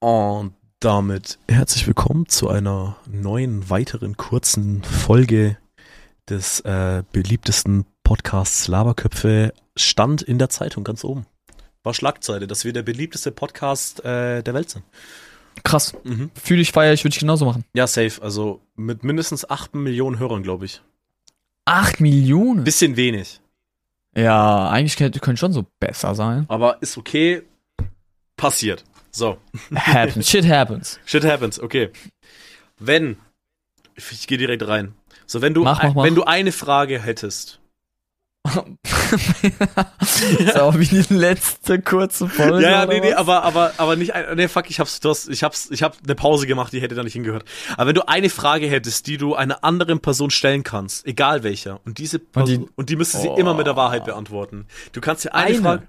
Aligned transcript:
Und 0.00 0.54
damit 0.78 1.38
herzlich 1.46 1.86
willkommen 1.86 2.26
zu 2.26 2.48
einer 2.48 2.96
neuen, 3.06 3.68
weiteren 3.68 4.16
kurzen 4.16 4.82
Folge 4.82 5.58
des 6.26 6.60
äh, 6.60 7.02
beliebtesten 7.12 7.84
Podcasts 8.02 8.66
Laberköpfe. 8.66 9.52
Stand 9.76 10.22
in 10.22 10.38
der 10.38 10.48
Zeitung 10.48 10.84
ganz 10.84 11.04
oben. 11.04 11.26
War 11.82 11.92
Schlagzeile, 11.92 12.46
dass 12.46 12.64
wir 12.64 12.72
der 12.72 12.82
beliebteste 12.82 13.30
Podcast 13.30 14.02
äh, 14.02 14.42
der 14.42 14.54
Welt 14.54 14.70
sind. 14.70 14.84
Krass. 15.64 15.94
Mhm. 16.04 16.30
Fühle 16.34 16.62
ich, 16.62 16.72
feier 16.72 16.94
ich, 16.94 17.04
würde 17.04 17.12
ich 17.12 17.20
genauso 17.20 17.44
machen. 17.44 17.66
Ja, 17.74 17.86
safe. 17.86 18.22
Also 18.22 18.62
mit 18.76 19.04
mindestens 19.04 19.50
8 19.50 19.74
Millionen 19.74 20.18
Hörern, 20.18 20.42
glaube 20.42 20.64
ich. 20.64 20.80
Acht 21.66 22.00
Millionen? 22.00 22.64
Bisschen 22.64 22.96
wenig. 22.96 23.42
Ja, 24.16 24.70
eigentlich 24.70 24.96
könnte 24.96 25.20
könnte 25.20 25.40
schon 25.40 25.52
so 25.52 25.66
besser 25.78 26.14
sein. 26.14 26.46
Aber 26.48 26.80
ist 26.80 26.96
okay. 26.96 27.42
Passiert. 28.38 28.82
So. 29.12 29.38
Happens. 29.74 30.28
Shit 30.30 30.46
happens. 30.48 30.98
Shit 31.04 31.24
happens, 31.24 31.58
okay. 31.60 31.90
Wenn, 32.78 33.16
ich 33.96 34.26
gehe 34.26 34.38
direkt 34.38 34.66
rein. 34.66 34.94
So, 35.26 35.42
wenn 35.42 35.54
du, 35.54 35.62
Mach, 35.64 35.82
mach, 35.82 35.94
mach. 35.94 36.04
wenn 36.04 36.14
du 36.14 36.24
eine 36.24 36.52
Frage 36.52 37.00
hättest. 37.00 37.58
so 38.46 38.56
wie 40.78 40.86
die 40.86 41.04
letzte 41.14 41.80
kurze 41.80 42.26
Folge. 42.28 42.62
Ja, 42.62 42.70
ja, 42.70 42.86
nee, 42.86 43.00
nee, 43.00 43.12
aber, 43.12 43.42
aber, 43.42 43.72
aber 43.76 43.96
nicht, 43.96 44.14
ein, 44.14 44.36
nee, 44.36 44.48
fuck, 44.48 44.70
ich 44.70 44.80
hab's, 44.80 45.00
du 45.00 45.10
hast, 45.10 45.28
ich 45.28 45.42
hab's, 45.42 45.68
ich 45.70 45.82
hab 45.82 45.98
eine 46.02 46.14
Pause 46.14 46.46
gemacht, 46.46 46.72
die 46.72 46.80
hätte 46.80 46.94
da 46.94 47.02
nicht 47.02 47.12
hingehört. 47.12 47.44
Aber 47.76 47.88
wenn 47.88 47.94
du 47.94 48.08
eine 48.08 48.30
Frage 48.30 48.66
hättest, 48.66 49.06
die 49.06 49.18
du 49.18 49.34
einer 49.34 49.62
anderen 49.62 50.00
Person 50.00 50.30
stellen 50.30 50.62
kannst, 50.62 51.06
egal 51.06 51.42
welcher, 51.42 51.80
und 51.84 51.98
diese 51.98 52.18
Person, 52.18 52.70
und 52.76 52.88
die, 52.88 52.94
die- 52.94 52.96
müsste 52.96 53.18
sie 53.18 53.28
Oh. 53.28 53.36
immer 53.36 53.52
mit 53.54 53.66
der 53.66 53.76
Wahrheit 53.76 54.04
beantworten. 54.06 54.66
Du 54.92 55.00
kannst 55.00 55.24
dir 55.24 55.34
eine, 55.34 55.46
Eine? 55.48 55.60
Frage, 55.62 55.82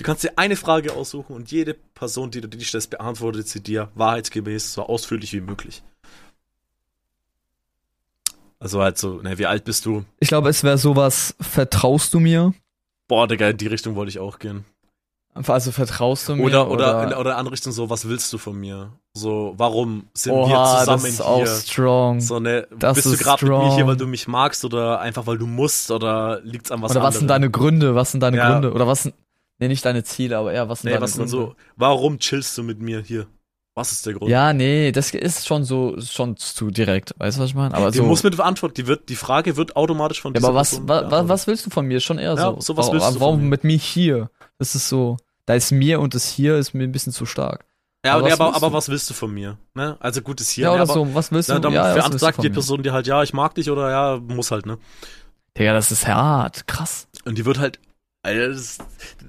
du 0.00 0.04
kannst 0.04 0.24
dir 0.24 0.32
eine 0.36 0.56
Frage 0.56 0.94
aussuchen 0.94 1.36
und 1.36 1.50
jede 1.52 1.74
Person, 1.74 2.30
die 2.30 2.40
du 2.40 2.48
dir 2.48 2.64
stellst, 2.64 2.88
beantwortet 2.88 3.48
sie 3.48 3.60
dir 3.60 3.88
wahrheitsgemäß, 3.94 4.72
so 4.72 4.86
ausführlich 4.86 5.34
wie 5.34 5.42
möglich. 5.42 5.82
Also 8.58 8.82
halt 8.82 8.96
so, 8.98 9.20
ne, 9.22 9.38
wie 9.38 9.46
alt 9.46 9.64
bist 9.64 9.84
du? 9.86 10.04
Ich 10.18 10.28
glaube, 10.28 10.48
es 10.48 10.64
wäre 10.64 10.78
sowas, 10.78 11.34
vertraust 11.40 12.12
du 12.14 12.20
mir? 12.20 12.52
Boah, 13.08 13.26
Digga, 13.26 13.48
in 13.50 13.56
die 13.58 13.66
Richtung 13.66 13.94
wollte 13.94 14.10
ich 14.10 14.18
auch 14.18 14.38
gehen. 14.38 14.64
Also 15.34 15.70
vertraust 15.70 16.28
du 16.28 16.36
mir? 16.36 16.42
Oder, 16.44 16.70
oder, 16.70 17.04
in, 17.04 17.14
oder 17.14 17.30
in 17.32 17.36
andere 17.36 17.52
Richtung 17.52 17.72
so, 17.72 17.88
was 17.88 18.08
willst 18.08 18.32
du 18.32 18.38
von 18.38 18.58
mir? 18.58 18.92
So, 19.14 19.54
warum 19.56 20.08
sind 20.14 20.32
wir 20.34 20.40
Oha, 20.40 20.80
zusammen 20.80 21.02
das 21.02 21.10
ist 21.12 21.16
hier? 21.18 21.26
auch 21.26 21.46
strong. 21.46 22.20
So, 22.20 22.40
ne, 22.40 22.66
Das 22.78 22.96
bist 22.96 23.06
du 23.12 23.16
gerade 23.16 23.44
mit 23.44 23.52
mir 23.58 23.74
hier, 23.74 23.86
weil 23.86 23.96
du 23.96 24.06
mich 24.06 24.28
magst 24.28 24.64
oder 24.64 25.00
einfach 25.00 25.26
weil 25.26 25.38
du 25.38 25.46
musst 25.46 25.90
oder 25.90 26.40
liegt's 26.42 26.70
an 26.70 26.80
was 26.82 26.90
oder 26.92 27.02
was 27.02 27.14
sind 27.14 27.30
anderem? 27.30 27.42
deine 27.42 27.50
Gründe? 27.50 27.94
Was 27.94 28.10
sind 28.12 28.20
deine 28.20 28.36
Ja. 28.38 28.50
Gründe? 28.52 28.72
Oder 28.72 28.86
was 28.86 29.04
sind, 29.04 29.14
nee, 29.60 29.68
nicht 29.68 29.84
deine 29.84 30.02
Ziele, 30.04 30.38
aber 30.38 30.52
eher, 30.52 30.68
was 30.68 30.80
sind 30.80 30.90
Nee, 30.90 30.94
deine 30.94 31.04
was 31.04 31.14
Gründe? 31.16 31.28
so, 31.30 31.54
warum 31.76 32.18
chillst 32.18 32.56
du 32.58 32.62
mit 32.62 32.80
mir 32.80 33.00
hier? 33.00 33.26
Was 33.74 33.92
ist 33.92 34.04
der 34.04 34.14
Grund? 34.14 34.30
Ja, 34.30 34.52
nee, 34.52 34.90
das 34.92 35.12
ist 35.14 35.46
schon 35.46 35.64
so, 35.64 35.98
schon 36.00 36.36
zu 36.36 36.70
direkt. 36.70 37.14
Weißt 37.18 37.38
du, 37.38 37.42
was 37.42 37.50
ich 37.50 37.54
meine? 37.54 37.74
Aber 37.74 37.90
die 37.92 37.98
so. 37.98 38.04
muss 38.04 38.22
mit 38.24 38.36
beantworten, 38.36 38.74
die 38.74 38.86
wird, 38.88 39.08
die 39.08 39.16
Frage 39.16 39.56
wird 39.56 39.76
automatisch 39.76 40.20
von 40.20 40.34
Ja, 40.34 40.40
dieser 40.40 40.48
aber 40.48 40.58
was, 40.58 40.86
wa, 40.88 41.28
was 41.28 41.46
willst 41.46 41.66
du 41.66 41.70
von 41.70 41.86
mir? 41.86 42.00
Schon 42.00 42.18
eher 42.18 42.34
Ja, 42.34 42.36
so. 42.36 42.60
so 42.60 42.76
was 42.76 42.86
warum, 42.86 42.94
willst 42.94 43.14
du 43.14 43.18
von 43.18 43.20
warum 43.20 43.48
mit 43.48 43.64
mir 43.64 43.78
hier? 43.78 44.30
Das 44.58 44.74
ist 44.74 44.88
so, 44.88 45.16
da 45.46 45.54
ist 45.54 45.70
mir 45.70 46.00
und 46.00 46.14
das 46.14 46.28
hier 46.28 46.56
ist 46.56 46.74
mir 46.74 46.82
ein 46.84 46.92
bisschen 46.92 47.12
zu 47.12 47.26
stark. 47.26 47.64
Ja, 48.04 48.14
aber 48.16 48.24
aber, 48.24 48.30
was 48.30 48.40
aber, 48.40 48.46
willst 48.46 48.56
aber 48.56 48.66
du? 48.68 48.72
was 48.72 48.88
willst 48.88 49.10
du 49.10 49.14
von 49.14 49.30
mir? 49.32 49.58
Ne? 49.74 49.96
Also 50.00 50.20
gut 50.22 50.40
ist 50.40 50.50
hier, 50.50 50.64
Ja, 50.64 50.70
ne, 50.70 50.74
oder 50.82 50.82
aber 50.82 50.94
so, 50.94 51.14
was 51.14 51.30
willst 51.32 51.48
du? 51.48 51.54
na, 51.54 51.60
dann 51.60 51.72
ja, 51.72 52.08
du 52.08 52.18
sagt 52.18 52.42
die 52.42 52.48
mir? 52.48 52.54
Person 52.54 52.82
dir 52.82 52.92
halt, 52.92 53.06
ja, 53.06 53.22
ich 53.22 53.32
mag 53.34 53.54
dich 53.54 53.70
oder 53.70 53.90
ja, 53.90 54.18
muss 54.18 54.50
halt, 54.50 54.66
ne? 54.66 54.78
Digga, 55.56 55.72
das 55.74 55.90
ist 55.92 56.06
hart, 56.06 56.66
krass. 56.66 57.08
Und 57.24 57.36
die 57.38 57.44
wird 57.44 57.58
halt, 57.58 57.78
Alter, 58.22 58.48
das 58.48 58.78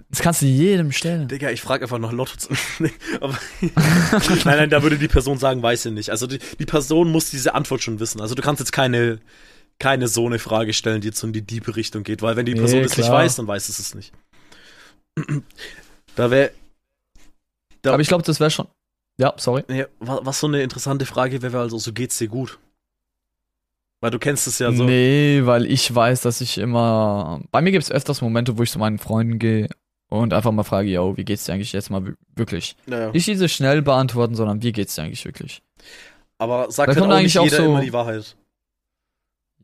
Das 0.09 0.19
kannst 0.19 0.41
du 0.41 0.45
jedem 0.47 0.91
stellen. 0.91 1.27
Digga, 1.29 1.49
ich 1.49 1.61
frage 1.61 1.83
einfach 1.85 1.97
nach 1.99 2.11
Lotto. 2.11 2.33
Nee, 2.79 2.91
nein, 3.21 4.41
nein, 4.43 4.69
da 4.69 4.83
würde 4.83 4.97
die 4.97 5.07
Person 5.07 5.37
sagen, 5.37 5.61
weiß 5.63 5.83
sie 5.83 5.91
nicht. 5.91 6.09
Also 6.09 6.27
die, 6.27 6.39
die 6.59 6.65
Person 6.65 7.09
muss 7.11 7.29
diese 7.29 7.53
Antwort 7.55 7.81
schon 7.81 7.99
wissen. 8.01 8.19
Also 8.19 8.35
du 8.35 8.41
kannst 8.41 8.59
jetzt 8.59 8.73
keine, 8.73 9.19
keine 9.79 10.07
so 10.09 10.25
eine 10.25 10.39
Frage 10.39 10.73
stellen, 10.73 10.99
die 11.01 11.07
jetzt 11.07 11.19
so 11.19 11.27
in 11.27 11.33
die 11.33 11.41
diepe 11.41 11.75
Richtung 11.77 12.03
geht, 12.03 12.21
weil 12.21 12.35
wenn 12.35 12.45
die 12.45 12.53
Nee, 12.53 12.59
Person 12.59 12.83
das 12.83 12.97
nicht 12.97 13.05
klar. 13.07 13.19
weiß, 13.23 13.37
dann 13.37 13.47
weiß 13.47 13.69
es 13.69 13.79
es 13.79 13.95
nicht. 13.95 14.11
Da 16.15 16.29
wäre, 16.29 16.51
Aber 17.85 17.99
ich 18.01 18.07
glaube, 18.09 18.23
das 18.25 18.39
wäre 18.41 18.51
schon. 18.51 18.67
Ja, 19.17 19.33
sorry. 19.37 19.63
nee, 19.69 19.85
wa- 19.99 20.19
was 20.23 20.39
so 20.39 20.47
eine 20.47 20.61
interessante 20.63 21.05
Frage 21.05 21.41
wäre, 21.41 21.59
also 21.59 21.77
so 21.77 21.93
geht's 21.93 22.17
dir 22.17 22.27
gut? 22.27 22.59
Weil 24.01 24.11
du 24.11 24.19
kennst 24.19 24.47
es 24.47 24.57
ja 24.59 24.71
so. 24.71 24.83
Nee, 24.83 25.41
weil 25.43 25.65
ich 25.65 25.93
weiß, 25.93 26.21
dass 26.21 26.41
ich 26.41 26.57
immer. 26.57 27.39
Bei 27.51 27.61
mir 27.61 27.71
gibt 27.71 27.83
es 27.83 27.91
öfters 27.91 28.21
Momente, 28.21 28.57
wo 28.57 28.63
ich 28.63 28.71
zu 28.71 28.79
meinen 28.79 28.97
Freunden 28.97 29.37
gehe 29.39 29.69
und 30.09 30.33
einfach 30.33 30.51
mal 30.51 30.63
frage, 30.63 30.89
yo, 30.89 31.15
wie 31.17 31.23
geht's 31.23 31.45
dir 31.45 31.53
eigentlich 31.53 31.71
jetzt 31.71 31.89
mal 31.91 32.05
wi- 32.05 32.15
wirklich? 32.35 32.75
Naja. 32.87 33.11
Nicht 33.11 33.27
diese 33.27 33.47
schnell 33.47 33.81
beantworten, 33.83 34.33
sondern 34.35 34.63
wie 34.63 34.71
geht's 34.71 34.95
dir 34.95 35.03
eigentlich 35.03 35.23
wirklich? 35.23 35.61
Aber 36.39 36.71
sagt 36.71 36.89
Da 36.89 36.95
halt 36.95 37.05
auch 37.05 37.15
eigentlich 37.15 37.35
nicht 37.35 37.39
auch 37.39 37.43
jeder 37.43 37.57
so- 37.57 37.65
immer 37.65 37.81
die 37.81 37.93
Wahrheit. 37.93 38.35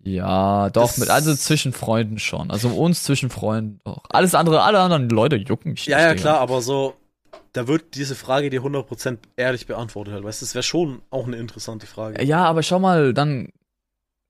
Ja, 0.03 0.69
doch, 0.69 0.83
Das- 0.83 0.97
mit, 0.99 1.09
also 1.09 1.35
zwischen 1.35 1.73
Freunden 1.73 2.19
schon. 2.19 2.51
Also 2.51 2.69
uns 2.69 3.03
zwischen 3.03 3.29
Freunden 3.29 3.79
doch. 3.83 4.03
Alles 4.09 4.35
andere, 4.35 4.61
alle 4.61 4.79
anderen 4.79 5.09
Leute 5.09 5.35
jucken 5.35 5.71
mich 5.71 5.85
Ja, 5.87 5.99
ja, 5.99 6.13
klar, 6.15 6.39
aber 6.39 6.61
so, 6.61 6.93
da 7.53 7.67
wird 7.67 7.95
diese 7.95 8.15
Frage 8.15 8.49
dir 8.49 8.61
100% 8.61 9.17
ehrlich 9.35 9.65
beantwortet 9.65 10.13
halt, 10.13 10.23
weißt 10.23 10.41
du, 10.41 10.45
das 10.45 10.53
wäre 10.55 10.63
schon 10.63 11.01
auch 11.09 11.27
eine 11.27 11.37
interessante 11.37 11.87
Frage. 11.87 12.23
Ja, 12.23 12.45
aber 12.45 12.63
schau 12.63 12.79
mal, 12.79 13.13
dann, 13.13 13.49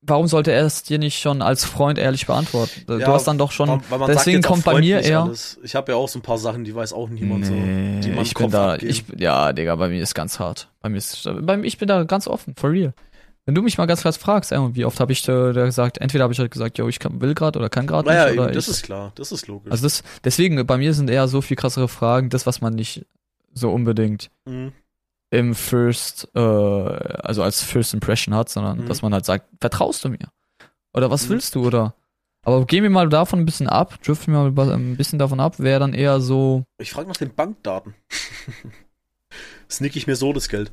warum 0.08 0.28
sollte 0.28 0.52
er 0.52 0.66
es 0.66 0.84
dir 0.84 0.98
nicht 0.98 1.20
schon 1.20 1.42
als 1.42 1.66
Freund 1.66 2.00
ehrlich 2.00 2.26
beantworten? 2.26 2.82
Du 2.88 2.98
Ja, 2.98 3.08
hast 3.08 3.26
dann 3.28 3.38
doch 3.38 3.52
schon, 3.52 3.70
Weil- 3.70 3.80
weil 3.90 4.00
man 4.00 4.12
deswegen 4.12 4.42
kommt 4.42 4.64
bei 4.66 4.80
mir 4.80 5.02
eher, 5.02 5.24
Alles. 5.24 5.60
Ich 5.64 5.76
habe 5.76 5.92
ja 5.92 5.98
auch 5.98 6.10
so 6.10 6.20
ein 6.20 6.22
paar 6.24 6.38
Sachen, 6.38 6.64
die 6.64 6.74
weiß 6.74 6.94
auch 6.94 7.10
niemand 7.10 7.46
so. 7.46 7.54
nee, 7.54 8.00
die 8.02 8.10
man 8.12 8.24
ich 8.24 8.34
bin 8.34 8.50
da, 8.50 8.74
abgeben. 8.74 8.92
ich, 8.92 9.04
ja, 9.20 9.54
Digga, 9.54 9.76
bei 9.76 9.90
mir 9.90 10.02
ist 10.02 10.16
ganz 10.16 10.40
hart. 10.40 10.70
Bei 10.82 10.90
mir 10.90 10.98
ist, 10.98 11.24
bei 11.42 11.58
mir, 11.58 11.66
ich 11.68 11.78
bin 11.78 11.88
da 11.88 12.04
ganz 12.04 12.28
offen, 12.28 12.56
for 12.56 12.72
real. 12.72 12.94
Wenn 13.46 13.56
du 13.56 13.62
mich 13.62 13.78
mal 13.78 13.86
ganz 13.86 14.02
krass 14.02 14.18
fragst, 14.18 14.52
ey, 14.52 14.60
wie 14.76 14.84
oft 14.84 15.00
habe 15.00 15.14
ich 15.14 15.26
äh, 15.30 15.54
da 15.54 15.64
gesagt, 15.66 16.00
entweder 16.00 16.24
habe 16.26 16.34
ich 16.34 16.40
halt 16.40 16.52
gesagt, 16.52 16.78
yo, 16.78 16.90
ich 16.90 17.00
kann, 17.00 17.22
will 17.22 17.34
gerade 17.34 17.58
oder 17.60 17.70
kann 17.70 17.88
gerade 17.88 18.10
Naja, 18.10 18.26
nicht. 18.26 18.34
Oder 18.40 18.48
eben, 18.48 18.54
das 18.56 18.66
ich, 18.66 18.72
ist 18.72 18.84
klar, 18.84 19.14
das 19.16 19.32
ist 19.32 19.48
logisch. 19.48 19.72
also 19.72 19.84
das, 19.84 20.04
deswegen, 20.26 20.66
bei 20.68 20.78
mir 20.78 20.94
sind 20.94 21.10
eher 21.10 21.28
so 21.30 21.40
viel 21.42 21.56
krassere 21.56 21.88
Fragen, 21.88 22.30
das, 22.30 22.46
was 22.46 22.60
man 22.60 22.74
nicht 22.76 23.06
so 23.54 23.72
unbedingt 23.72 24.30
Mhm. 24.46 24.74
Im 25.30 25.56
First, 25.56 26.30
äh, 26.36 26.40
also 26.40 27.44
als 27.44 27.64
First 27.64 27.94
Impression 27.94 28.34
hat, 28.36 28.50
sondern 28.50 28.80
Mhm. 28.80 28.88
dass 28.88 29.02
man 29.02 29.14
halt 29.14 29.26
sagt, 29.26 29.46
vertraust 29.60 30.04
du 30.06 30.10
mir? 30.10 30.30
Oder 30.94 31.12
was 31.12 31.26
Mhm. 31.26 31.30
willst 31.32 31.56
du? 31.56 31.66
Oder 31.66 31.94
aber 32.44 32.66
gehen 32.66 32.84
wir 32.84 32.90
mal 32.90 33.10
davon 33.10 33.40
ein 33.40 33.46
bisschen 33.46 33.68
ab, 33.68 34.02
driften 34.02 34.34
wir 34.34 34.50
mal 34.52 34.72
ein 34.72 34.96
bisschen 34.96 35.20
davon 35.20 35.42
ab, 35.42 35.60
wäre 35.60 35.82
dann 35.82 35.94
eher 35.94 36.22
so, 36.22 36.64
Ich 36.78 36.92
frage 36.92 37.10
nach 37.10 37.18
den 37.18 37.36
Bankdaten. 37.36 37.94
Snick 39.70 39.96
ich 39.96 40.08
mir 40.08 40.16
so 40.16 40.32
das 40.34 40.48
Geld. 40.50 40.72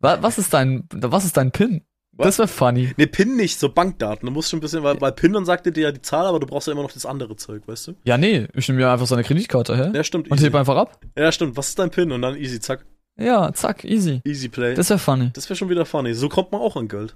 wa, 0.00 0.18
was 0.20 0.38
ist 0.38 0.52
dein, 0.52 0.84
was 0.92 1.24
ist 1.24 1.36
dein 1.36 1.52
PIN? 1.52 1.82
Was? 2.14 2.26
Das 2.26 2.38
wäre 2.38 2.48
funny. 2.48 2.92
Ne, 2.98 3.06
PIN 3.06 3.36
nicht, 3.36 3.58
so 3.58 3.70
Bankdaten. 3.70 4.26
Du 4.26 4.32
musst 4.32 4.50
schon 4.50 4.58
ein 4.58 4.60
bisschen, 4.60 4.82
weil, 4.82 5.00
weil 5.00 5.12
PIN 5.12 5.32
dann 5.32 5.46
sagte 5.46 5.72
dir 5.72 5.84
ja 5.84 5.92
die 5.92 6.02
Zahl, 6.02 6.26
aber 6.26 6.40
du 6.40 6.46
brauchst 6.46 6.66
ja 6.66 6.72
immer 6.74 6.82
noch 6.82 6.92
das 6.92 7.06
andere 7.06 7.36
Zeug, 7.36 7.62
weißt 7.66 7.86
du? 7.86 7.94
Ja, 8.04 8.18
nee, 8.18 8.48
ich 8.54 8.68
nehme 8.68 8.80
mir 8.80 8.90
einfach 8.90 9.06
seine 9.06 9.24
Kreditkarte, 9.24 9.76
hä? 9.76 9.96
Ja, 9.96 10.04
stimmt. 10.04 10.28
Und 10.30 10.36
Easy. 10.36 10.44
heb 10.46 10.54
einfach 10.56 10.76
ab. 10.76 11.00
Ja, 11.16 11.32
stimmt. 11.32 11.56
Was 11.56 11.68
ist 11.70 11.78
dein 11.78 11.90
PIN? 11.90 12.12
Und 12.12 12.20
dann 12.20 12.36
easy, 12.36 12.60
zack. 12.60 12.84
Ja, 13.18 13.52
zack, 13.52 13.84
easy. 13.84 14.20
Easy 14.24 14.48
Play. 14.48 14.74
Das 14.74 14.88
wäre 14.90 14.98
funny. 14.98 15.30
Das 15.34 15.48
wäre 15.48 15.56
schon 15.56 15.68
wieder 15.68 15.84
funny. 15.84 16.14
So 16.14 16.28
kommt 16.28 16.52
man 16.52 16.60
auch 16.60 16.76
an 16.76 16.88
Geld. 16.88 17.14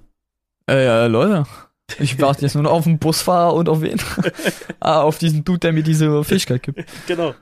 Äh, 0.69 0.85
ja, 0.85 1.05
Leute. 1.07 1.45
Ich 1.99 2.19
warte 2.21 2.41
jetzt 2.41 2.53
nur 2.53 2.63
noch 2.63 2.71
auf 2.71 2.83
den 2.83 2.99
Busfahrer 2.99 3.53
und 3.53 3.69
auf 3.69 3.81
wen? 3.81 3.99
ah, 4.79 5.01
auf 5.01 5.17
diesen 5.17 5.43
Dude, 5.45 5.59
der 5.59 5.73
mir 5.73 5.83
diese 5.83 6.23
Fähigkeit 6.23 6.61
gibt. 6.63 6.83
Genau. 7.07 7.33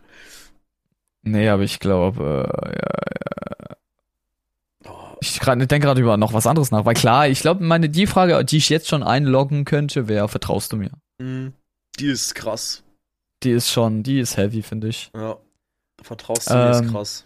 Nee, 1.24 1.50
aber 1.50 1.64
ich 1.64 1.80
glaube, 1.80 2.48
äh, 2.54 2.78
ja, 2.78 3.76
Oh, 4.88 5.18
Ich 5.22 5.40
denke 5.40 5.80
gerade 5.80 6.00
über 6.02 6.18
noch 6.18 6.34
was 6.34 6.46
anderes 6.46 6.70
nach, 6.70 6.86
weil 6.86 6.94
klar, 6.94 7.28
ich 7.28 7.42
glaube, 7.42 7.64
meine 7.64 7.90
die 7.90 8.06
Frage, 8.06 8.46
die 8.46 8.58
ich 8.58 8.70
jetzt 8.70 8.88
schon 8.88 9.02
einloggen 9.02 9.66
könnte, 9.66 10.08
wäre, 10.08 10.28
vertraust 10.30 10.72
du 10.72 10.78
mir? 10.78 10.92
mh, 11.20 11.52
die 12.00 12.08
ist 12.08 12.36
krass. 12.36 12.84
Die 13.42 13.52
ist 13.52 13.72
schon, 13.72 14.04
die 14.04 14.20
ist 14.20 14.38
heavy, 14.38 14.62
finde 14.62 14.90
ich. 14.90 15.12
Ja. 15.16 15.38
Vertraust 16.02 16.50
du 16.50 16.54
mir, 16.54 16.70
ist 16.70 16.82
Ähm, 16.82 16.92
krass. 16.92 17.26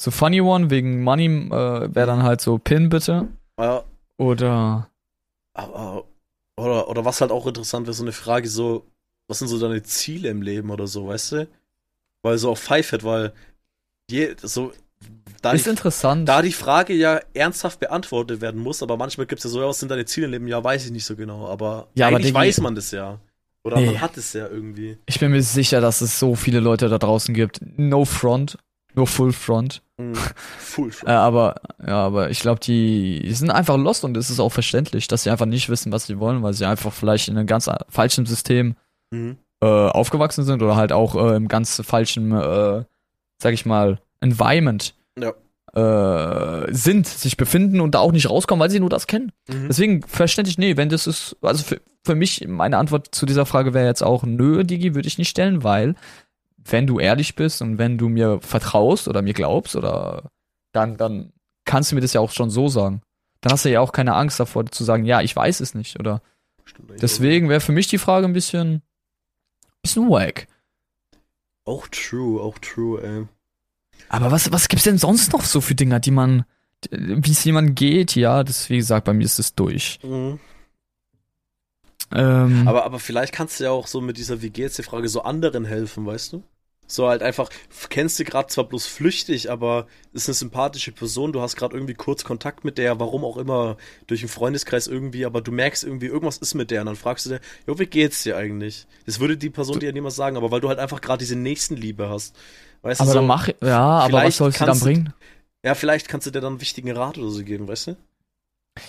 So 0.00 0.10
funny 0.10 0.40
one 0.40 0.70
wegen 0.70 1.02
Money 1.02 1.26
äh, 1.26 1.94
wäre 1.94 2.06
dann 2.06 2.22
halt 2.22 2.40
so 2.40 2.58
Pin 2.58 2.88
bitte 2.88 3.28
Ja, 3.58 3.84
oder 4.16 4.88
aber, 5.54 6.04
oder, 6.56 6.88
oder 6.88 7.04
was 7.04 7.20
halt 7.20 7.32
auch 7.32 7.46
interessant 7.46 7.86
wäre, 7.86 7.94
so 7.94 8.04
eine 8.04 8.12
Frage 8.12 8.48
so, 8.48 8.86
was 9.28 9.40
sind 9.40 9.48
so 9.48 9.58
deine 9.58 9.82
Ziele 9.82 10.28
im 10.28 10.42
Leben 10.42 10.70
oder 10.70 10.86
so, 10.86 11.08
weißt 11.08 11.32
du? 11.32 11.48
Weil 12.22 12.38
so 12.38 12.50
auf 12.50 12.60
Five 12.60 12.92
hat, 12.92 13.02
weil 13.04 13.32
je, 14.10 14.34
so, 14.42 14.72
da 15.42 15.52
ist 15.52 15.66
die, 15.66 15.70
interessant. 15.70 16.28
da 16.28 16.42
die 16.42 16.52
Frage 16.52 16.94
ja 16.94 17.20
ernsthaft 17.34 17.80
beantwortet 17.80 18.40
werden 18.40 18.60
muss, 18.62 18.82
aber 18.82 18.96
manchmal 18.96 19.26
gibt 19.26 19.40
es 19.40 19.44
ja 19.44 19.50
so, 19.50 19.60
ja, 19.60 19.66
was 19.68 19.80
sind 19.80 19.90
deine 19.90 20.04
Ziele 20.04 20.26
im 20.26 20.32
Leben? 20.32 20.48
Ja, 20.48 20.62
weiß 20.62 20.86
ich 20.86 20.92
nicht 20.92 21.04
so 21.04 21.16
genau, 21.16 21.48
aber 21.48 21.88
Ja, 21.94 22.06
aber 22.06 22.16
eigentlich 22.16 22.32
Diggi- 22.32 22.34
weiß 22.36 22.60
man 22.60 22.74
das 22.76 22.90
ja. 22.92 23.18
Oder 23.64 23.80
Nee. 23.80 23.86
man 23.86 24.00
hat 24.00 24.16
es 24.16 24.32
ja 24.32 24.46
irgendwie. 24.48 24.96
ich 25.06 25.18
bin 25.18 25.32
mir 25.32 25.42
sicher, 25.42 25.80
dass 25.80 26.00
es 26.00 26.18
so 26.18 26.36
viele 26.36 26.60
Leute 26.60 26.88
da 26.88 26.98
draußen 26.98 27.34
gibt. 27.34 27.60
No 27.76 28.04
front, 28.04 28.56
nur 28.94 29.06
full 29.06 29.32
front. 29.32 29.82
Mhm. 29.98 30.14
Full 30.58 30.90
Äh, 31.06 31.10
aber 31.10 31.56
ja, 31.86 32.04
aber 32.06 32.30
ich 32.30 32.40
glaube, 32.40 32.60
die, 32.60 33.20
die 33.22 33.32
sind 33.34 33.50
einfach 33.50 33.76
lost 33.76 34.04
und 34.04 34.16
es 34.16 34.30
ist 34.30 34.40
auch 34.40 34.50
verständlich, 34.52 35.08
dass 35.08 35.22
sie 35.24 35.30
einfach 35.30 35.46
nicht 35.46 35.68
wissen, 35.68 35.92
was 35.92 36.06
sie 36.06 36.18
wollen, 36.18 36.42
weil 36.42 36.54
sie 36.54 36.64
einfach 36.66 36.92
vielleicht 36.92 37.28
in 37.28 37.36
einem 37.36 37.46
ganz 37.46 37.68
falschen 37.88 38.26
System 38.26 38.74
Mhm. 39.10 39.38
äh, 39.62 39.66
aufgewachsen 39.66 40.44
sind 40.44 40.62
oder 40.62 40.76
halt 40.76 40.92
auch 40.92 41.14
äh, 41.16 41.34
im 41.36 41.48
ganz 41.48 41.80
falschen, 41.84 42.30
äh, 42.32 42.84
sag 43.42 43.54
ich 43.54 43.64
mal, 43.64 43.98
Environment 44.20 44.94
Ja. 45.18 45.32
äh, 45.74 46.66
sind, 46.74 47.06
sich 47.06 47.36
befinden 47.36 47.80
und 47.80 47.94
da 47.94 48.00
auch 48.00 48.12
nicht 48.12 48.28
rauskommen, 48.28 48.60
weil 48.60 48.70
sie 48.70 48.80
nur 48.80 48.90
das 48.90 49.06
kennen. 49.06 49.32
Mhm. 49.48 49.68
Deswegen 49.68 50.02
verständlich, 50.02 50.58
nee, 50.58 50.76
wenn 50.76 50.88
das 50.90 51.06
ist, 51.06 51.36
also 51.40 51.64
für, 51.64 51.80
für 52.04 52.14
mich, 52.14 52.46
meine 52.48 52.76
Antwort 52.78 53.14
zu 53.14 53.24
dieser 53.26 53.46
Frage 53.46 53.74
wäre 53.74 53.86
jetzt 53.86 54.02
auch, 54.02 54.24
nö, 54.24 54.62
Digi, 54.64 54.94
würde 54.94 55.08
ich 55.08 55.18
nicht 55.18 55.28
stellen, 55.30 55.62
weil 55.64 55.94
wenn 56.72 56.86
du 56.86 56.98
ehrlich 56.98 57.34
bist 57.34 57.62
und 57.62 57.78
wenn 57.78 57.98
du 57.98 58.08
mir 58.08 58.40
vertraust 58.40 59.08
oder 59.08 59.22
mir 59.22 59.34
glaubst 59.34 59.76
oder 59.76 60.30
dann, 60.72 60.96
dann 60.96 61.32
kannst 61.64 61.90
du 61.90 61.94
mir 61.94 62.00
das 62.00 62.12
ja 62.12 62.20
auch 62.20 62.30
schon 62.30 62.50
so 62.50 62.68
sagen. 62.68 63.02
Dann 63.40 63.52
hast 63.52 63.64
du 63.64 63.70
ja 63.70 63.80
auch 63.80 63.92
keine 63.92 64.14
Angst 64.14 64.40
davor 64.40 64.66
zu 64.66 64.84
sagen, 64.84 65.04
ja, 65.04 65.20
ich 65.20 65.34
weiß 65.34 65.60
es 65.60 65.74
nicht 65.74 65.98
oder 65.98 66.22
Stimmt 66.64 67.00
deswegen 67.00 67.48
wäre 67.48 67.60
für 67.60 67.72
mich 67.72 67.86
die 67.86 67.98
Frage 67.98 68.26
ein 68.26 68.32
bisschen, 68.32 68.82
bisschen 69.82 70.08
wack. 70.08 70.46
Auch 71.64 71.86
true, 71.88 72.40
auch 72.40 72.58
true, 72.58 73.02
ey. 73.02 73.26
Aber 74.08 74.30
was, 74.30 74.50
was 74.52 74.68
gibt's 74.68 74.84
denn 74.84 74.98
sonst 74.98 75.32
noch 75.32 75.44
so 75.44 75.60
für 75.60 75.74
Dinger, 75.74 76.00
die 76.00 76.10
man, 76.10 76.44
wie 76.90 77.30
es 77.30 77.44
jemand 77.44 77.76
geht? 77.76 78.14
Ja, 78.16 78.44
das, 78.44 78.70
wie 78.70 78.76
gesagt, 78.76 79.04
bei 79.04 79.12
mir 79.12 79.24
ist 79.24 79.38
es 79.38 79.54
durch. 79.54 79.98
Mhm. 80.02 80.40
Ähm, 82.12 82.66
Aber, 82.66 82.84
aber 82.84 82.98
vielleicht 83.00 83.34
kannst 83.34 83.60
du 83.60 83.64
ja 83.64 83.70
auch 83.70 83.86
so 83.86 84.00
mit 84.00 84.16
dieser 84.16 84.40
Wie 84.40 84.50
geht's 84.50 84.76
dir 84.76 84.82
Frage 84.82 85.08
so 85.08 85.22
anderen 85.22 85.64
helfen, 85.64 86.06
weißt 86.06 86.32
du? 86.32 86.42
So 86.90 87.06
halt 87.08 87.22
einfach, 87.22 87.50
kennst 87.90 88.18
du 88.18 88.24
gerade 88.24 88.48
zwar 88.48 88.64
bloß 88.64 88.86
flüchtig, 88.86 89.50
aber 89.50 89.86
ist 90.14 90.26
eine 90.26 90.34
sympathische 90.34 90.90
Person, 90.90 91.32
du 91.32 91.42
hast 91.42 91.54
gerade 91.54 91.76
irgendwie 91.76 91.94
kurz 91.94 92.24
Kontakt 92.24 92.64
mit 92.64 92.78
der, 92.78 92.98
warum 92.98 93.24
auch 93.24 93.36
immer, 93.36 93.76
durch 94.06 94.22
einen 94.22 94.30
Freundeskreis 94.30 94.86
irgendwie, 94.86 95.26
aber 95.26 95.42
du 95.42 95.52
merkst 95.52 95.84
irgendwie, 95.84 96.06
irgendwas 96.06 96.38
ist 96.38 96.54
mit 96.54 96.70
der 96.70 96.80
und 96.80 96.86
dann 96.86 96.96
fragst 96.96 97.26
du 97.26 97.30
dir, 97.30 97.40
jo, 97.66 97.78
wie 97.78 97.86
geht's 97.86 98.22
dir 98.22 98.36
eigentlich? 98.38 98.86
Das 99.06 99.20
würde 99.20 99.36
die 99.36 99.50
Person 99.50 99.80
dir 99.80 99.86
ja 99.86 99.92
niemals 99.92 100.16
sagen, 100.16 100.36
aber 100.38 100.50
weil 100.50 100.62
du 100.62 100.68
halt 100.70 100.78
einfach 100.78 101.02
gerade 101.02 101.18
diese 101.18 101.36
Nächstenliebe 101.36 102.08
hast. 102.08 102.34
Weißt 102.82 103.00
aber 103.02 103.08
du, 103.08 103.12
so, 103.12 103.18
dann 103.18 103.26
mach, 103.26 103.48
ja, 103.62 103.78
aber 103.78 104.24
was 104.24 104.36
sollst 104.38 104.60
du 104.60 104.64
dann 104.64 104.78
du- 104.78 104.84
bringen? 104.84 105.12
ja, 105.64 105.74
vielleicht 105.74 106.08
kannst 106.08 106.26
du 106.26 106.30
dir 106.30 106.40
dann 106.40 106.54
einen 106.54 106.60
wichtigen 106.60 106.90
Rat 106.96 107.18
oder 107.18 107.28
so 107.30 107.44
geben, 107.44 107.68
weißt 107.68 107.88
du? 107.88 107.96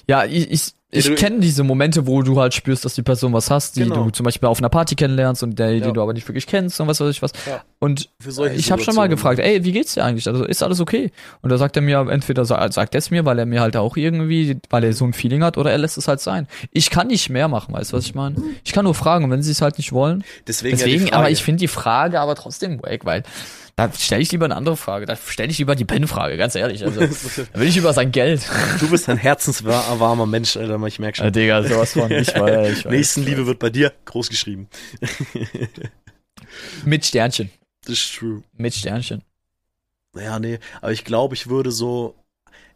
Ja, 0.07 0.25
ich, 0.25 0.49
ich, 0.51 0.73
ich 0.91 1.05
Ja, 1.05 1.13
kenne 1.15 1.39
diese 1.39 1.63
Momente, 1.63 2.07
wo 2.07 2.23
du 2.23 2.39
halt 2.39 2.53
spürst, 2.55 2.83
dass 2.83 2.95
die 2.95 3.03
Person 3.03 3.31
was 3.31 3.51
hast, 3.51 3.75
die 3.75 3.81
Genau. 3.83 4.05
du 4.05 4.09
zum 4.09 4.23
Beispiel 4.23 4.47
auf 4.49 4.57
einer 4.57 4.69
Party 4.69 4.95
kennenlernst 4.95 5.43
und 5.43 5.59
der, 5.59 5.75
Ja. 5.75 5.85
die 5.87 5.93
du 5.93 6.01
aber 6.01 6.13
nicht 6.13 6.27
wirklich 6.27 6.47
kennst 6.47 6.81
und 6.81 6.87
was 6.87 6.99
weiß 6.99 7.09
ich 7.11 7.21
was. 7.21 7.31
Ja. 7.47 7.61
Und 7.77 8.09
ich 8.57 8.71
habe 8.71 8.81
schon 8.81 8.95
mal 8.95 9.07
gefragt, 9.07 9.39
ey, 9.39 9.63
wie 9.63 9.71
geht's 9.71 9.93
dir 9.93 10.03
eigentlich? 10.03 10.27
Also 10.27 10.43
ist 10.45 10.63
alles 10.63 10.79
okay? 10.79 11.11
Und 11.41 11.51
da 11.51 11.57
sagt 11.59 11.75
er 11.75 11.81
mir, 11.83 11.99
entweder 12.09 12.43
sa- 12.43 12.71
sagt 12.71 12.95
er 12.95 12.99
es 12.99 13.11
mir, 13.11 13.23
weil 13.25 13.37
er 13.37 13.45
mir 13.45 13.61
halt 13.61 13.77
auch 13.77 13.97
irgendwie, 13.97 14.57
weil 14.71 14.83
er 14.83 14.93
so 14.93 15.05
ein 15.05 15.13
Feeling 15.13 15.43
hat, 15.43 15.57
oder 15.57 15.71
er 15.71 15.77
lässt 15.77 15.97
es 15.97 16.07
halt 16.07 16.19
sein. 16.21 16.47
Ich 16.71 16.89
kann 16.89 17.07
nicht 17.07 17.29
mehr 17.29 17.47
machen, 17.47 17.73
weißt 17.73 17.93
du, 17.93 17.97
was 17.97 18.05
ich 18.05 18.15
meine? 18.15 18.35
Ich 18.63 18.73
kann 18.73 18.83
nur 18.85 18.95
fragen, 18.95 19.25
und 19.25 19.31
wenn 19.31 19.43
sie 19.43 19.51
es 19.51 19.61
halt 19.61 19.77
nicht 19.77 19.91
wollen. 19.93 20.23
Deswegen, 20.47 20.75
ja 20.77 20.85
Deswegen, 20.85 21.03
Frage. 21.07 21.15
aber 21.15 21.29
ich 21.29 21.43
finde 21.43 21.59
die 21.59 21.67
Frage 21.67 22.19
aber 22.19 22.33
trotzdem 22.35 22.81
wack, 22.81 23.05
weil 23.05 23.23
da 23.75 23.89
stelle 23.97 24.21
ich 24.21 24.29
lieber 24.33 24.43
eine 24.43 24.57
andere 24.57 24.75
Frage. 24.75 25.05
Da 25.05 25.15
stelle 25.15 25.49
ich 25.51 25.57
lieber 25.57 25.73
die 25.73 25.85
Ben-Frage, 25.85 26.35
ganz 26.35 26.53
ehrlich. 26.55 26.83
Also, 26.83 26.99
da 27.53 27.59
will 27.61 27.67
ich 27.69 27.77
über 27.77 27.93
sein 27.93 28.11
Geld. 28.11 28.41
Du 28.81 28.89
bist 28.89 29.07
ein 29.07 29.15
herzenswarmer 29.15 30.25
Mensch, 30.25 30.57
Alter, 30.57 30.77
ich 30.87 30.99
merk 30.99 31.17
schon. 31.17 31.27
Äh, 31.27 31.31
Digga, 31.31 31.63
sowas 31.63 31.93
von. 31.93 32.11
Ich 32.11 32.27
weiß, 32.33 32.71
ich 32.79 32.85
weiß. 32.85 32.91
Nächstenliebe 32.91 33.45
wird 33.45 33.59
bei 33.59 33.69
dir 33.69 33.91
groß 34.05 34.29
geschrieben. 34.29 34.67
Mit 36.85 37.05
Sternchen. 37.05 37.49
Das 37.85 37.93
ist 37.95 38.15
true. 38.15 38.43
Mit 38.53 38.73
Sternchen. 38.73 39.23
Ja, 40.15 40.39
nee, 40.39 40.59
aber 40.81 40.91
ich 40.91 41.05
glaube, 41.05 41.35
ich 41.35 41.47
würde 41.49 41.71
so, 41.71 42.15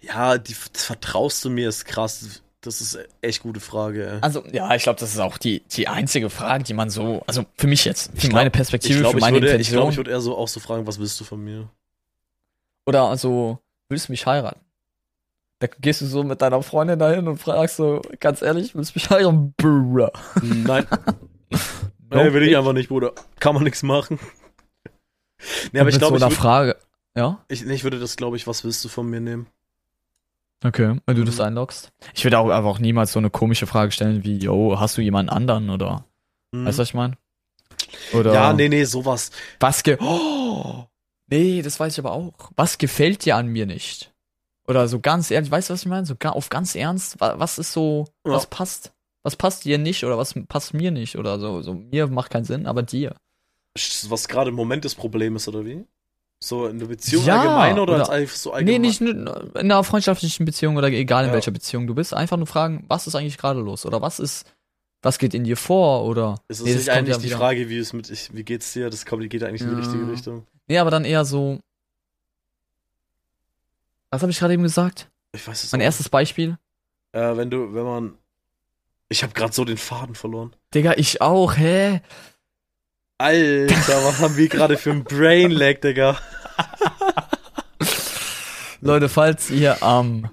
ja, 0.01 0.37
die, 0.37 0.55
das 0.73 0.85
vertraust 0.85 1.43
du 1.43 1.49
mir, 1.49 1.69
ist 1.69 1.85
krass. 1.85 2.41
Das 2.61 2.79
ist 2.79 2.97
echt 3.21 3.41
gute 3.41 3.59
Frage, 3.59 4.07
ey. 4.09 4.17
Also, 4.21 4.45
ja, 4.53 4.73
ich 4.75 4.83
glaube, 4.83 4.97
das 4.99 5.11
ist 5.13 5.19
auch 5.19 5.37
die, 5.37 5.61
die 5.71 5.89
einzige 5.89 6.29
Frage, 6.29 6.63
die 6.63 6.73
man 6.73 6.89
so, 6.89 7.21
also 7.27 7.45
für 7.57 7.67
mich 7.67 7.83
jetzt, 7.83 8.11
für 8.13 8.27
glaub- 8.27 8.33
meine 8.33 8.51
Perspektive, 8.51 8.99
glaube, 8.99 9.13
für 9.13 9.17
ich 9.17 9.21
meine 9.21 9.35
würde, 9.37 9.47
ich 9.47 9.53
Intention. 9.53 9.77
glaube, 9.79 9.91
ich 9.91 9.97
würde 9.97 10.11
eher 10.11 10.21
so 10.21 10.37
auch 10.37 10.47
so 10.47 10.59
fragen, 10.61 10.87
was 10.87 10.97
willst 10.99 11.19
du 11.19 11.25
von 11.25 11.43
mir? 11.43 11.69
Oder 12.85 13.03
also, 13.09 13.59
willst 13.89 14.07
du 14.07 14.13
mich 14.13 14.25
heiraten? 14.25 14.61
Da 15.63 15.69
gehst 15.79 16.01
du 16.01 16.05
so 16.07 16.23
mit 16.25 16.41
deiner 16.41 16.61
Freundin 16.61 16.99
dahin 16.99 17.25
und 17.29 17.37
fragst 17.37 17.77
so, 17.77 18.01
ganz 18.19 18.41
ehrlich, 18.41 18.75
willst 18.75 18.93
du 18.93 18.99
mich 18.99 19.09
heiraten? 19.09 19.53
Bruh. 19.55 20.09
Nein, 20.41 20.85
No, 22.09 22.21
nee, 22.21 22.33
will 22.33 22.43
ich 22.43 22.57
einfach 22.57 22.73
nicht, 22.73 22.89
Bruder. 22.89 23.13
Kann 23.39 23.55
man 23.55 23.63
nichts 23.63 23.81
machen. 23.81 24.19
Nee, 25.71 25.79
aber 25.79 25.89
ich 25.89 25.97
glaube, 25.99 26.19
so 26.19 26.25
ich, 26.25 26.31
würd, 26.31 26.37
Frage. 26.37 26.75
Ja? 27.15 27.45
ich, 27.47 27.63
nee, 27.63 27.75
ich 27.75 27.85
würde 27.85 27.97
das, 27.97 28.17
glaube 28.17 28.35
ich, 28.35 28.45
was 28.45 28.65
willst 28.65 28.83
du 28.83 28.89
von 28.89 29.09
mir 29.09 29.21
nehmen? 29.21 29.47
Okay, 30.65 30.97
wenn 31.05 31.15
du 31.15 31.23
das 31.23 31.37
Mhm. 31.37 31.43
einloggst. 31.45 31.93
Ich 32.13 32.25
würde 32.25 32.39
auch 32.39 32.49
einfach 32.49 32.69
auch 32.69 32.79
niemals 32.79 33.13
so 33.13 33.19
eine 33.19 33.29
komische 33.29 33.65
Frage 33.65 33.91
stellen 33.93 34.25
wie, 34.25 34.37
yo, 34.39 34.77
hast 34.81 34.97
du 34.97 35.01
jemanden 35.01 35.29
anderen 35.31 35.69
oder, 35.69 36.03
Hm. 36.53 36.65
weißt 36.65 36.77
du, 36.77 36.81
was 36.81 36.89
ich 36.89 36.93
meine? 36.93 37.17
Oder, 38.13 38.33
Ja, 38.33 38.51
nee, 38.51 38.67
nee, 38.67 38.83
sowas. 38.83 39.31
was 39.61 39.81
ge, 39.83 39.97
oh, 40.01 40.83
nee, 41.27 41.61
das 41.61 41.79
weiß 41.79 41.93
ich 41.93 41.99
aber 41.99 42.11
auch. 42.11 42.33
Was 42.57 42.77
gefällt 42.77 43.23
dir 43.23 43.37
an 43.37 43.47
mir 43.47 43.65
nicht? 43.65 44.12
Oder 44.67 44.87
so 44.87 44.99
ganz 44.99 45.29
ehrlich, 45.31 45.51
weißt 45.51 45.69
du, 45.69 45.73
was 45.73 45.81
ich 45.81 45.87
meine? 45.87 46.05
So 46.05 46.15
auf 46.21 46.49
ganz 46.49 46.75
ernst, 46.75 47.19
wa- 47.19 47.35
was 47.37 47.57
ist 47.59 47.73
so, 47.73 48.05
Ja. 48.25 48.33
was 48.33 48.47
passt? 48.47 48.91
Was 49.23 49.35
passt 49.35 49.63
dir 49.65 49.77
nicht 49.77 50.03
oder 50.03 50.17
was 50.17 50.33
passt 50.49 50.73
mir 50.73 50.91
nicht 50.91 51.17
oder 51.17 51.39
so, 51.39 51.61
so 51.61 51.73
mir 51.73 52.07
macht 52.07 52.29
keinen 52.31 52.43
Sinn, 52.45 52.65
aber 52.67 52.83
dir. 52.83 53.15
Was 54.09 54.27
gerade 54.27 54.49
im 54.49 54.55
Moment 54.55 54.85
das 54.85 54.95
Problem 54.95 55.35
ist, 55.35 55.47
oder 55.47 55.65
wie? 55.65 55.83
So 56.43 56.67
in 56.67 56.77
der 56.79 56.87
Beziehung 56.87 57.23
Ja, 57.25 57.39
allgemein 57.39 57.79
oder, 57.79 57.95
oder- 57.95 58.09
einfach 58.09 58.35
so 58.35 58.51
allgemein? 58.51 58.81
Nee, 58.81 58.87
nicht 58.87 58.99
in 59.01 59.27
einer 59.27 59.83
freundschaftlichen 59.83 60.45
Beziehung 60.45 60.75
oder 60.75 60.89
egal 60.89 61.23
in 61.23 61.29
Ja. 61.29 61.33
welcher 61.35 61.51
Beziehung 61.51 61.87
du 61.87 61.95
bist, 61.95 62.13
einfach 62.13 62.35
nur 62.37 62.47
fragen, 62.47 62.83
was 62.89 63.07
ist 63.07 63.15
eigentlich 63.15 63.37
gerade 63.37 63.61
los 63.61 63.85
oder 63.85 64.01
was 64.01 64.19
ist, 64.19 64.45
was 65.01 65.17
geht 65.19 65.33
in 65.33 65.45
dir 65.45 65.57
vor 65.57 66.03
oder 66.03 66.39
Ist 66.49 66.59
es 66.59 66.65
Nee, 66.65 66.73
das 66.73 66.79
nicht 66.81 66.91
eigentlich 66.91 67.17
die 67.17 67.29
Frage, 67.29 67.69
wie 67.69 67.77
es 67.77 67.93
mit 67.93 68.09
ich, 68.09 68.33
wie 68.33 68.43
geht's 68.43 68.73
dir? 68.73 68.89
Das 68.89 69.05
kommt, 69.05 69.27
geht 69.29 69.43
eigentlich 69.43 69.61
in 69.61 69.67
die 69.69 69.73
Ja. 69.73 69.79
richtige 69.79 70.07
Richtung. 70.07 70.45
Nee, 70.67 70.77
aber 70.79 70.91
dann 70.91 71.05
eher 71.05 71.23
so 71.25 71.59
Was 74.13 74.21
habe 74.21 74.31
ich 74.31 74.37
gerade 74.39 74.53
eben 74.53 74.63
gesagt? 74.63 75.09
Ich 75.31 75.47
weiß 75.47 75.63
es 75.63 75.71
Mein 75.71 75.81
auch 75.81 75.85
erstes 75.85 76.07
Beispiel? 76.07 76.49
nicht. 76.49 76.59
Äh, 77.13 77.35
wenn 77.35 77.49
du, 77.49 77.73
wenn 77.73 77.83
man. 77.83 78.13
Ich 79.09 79.23
habe 79.23 79.33
gerade 79.33 79.53
so 79.53 79.65
den 79.65 79.77
Faden 79.77 80.13
verloren. 80.15 80.55
Digga, 80.73 80.93
ich 80.97 81.19
auch, 81.21 81.57
hä? 81.57 82.01
Alter, 83.17 84.05
was 84.05 84.19
haben 84.19 84.37
wir 84.37 84.47
gerade 84.49 84.77
für 84.77 84.91
ein 84.91 85.03
Brain 85.03 85.51
Lag, 85.51 85.79
Digga? 85.81 86.17
Leute, 88.81 89.09
falls 89.09 89.49
ihr 89.49 89.81
am 89.81 90.29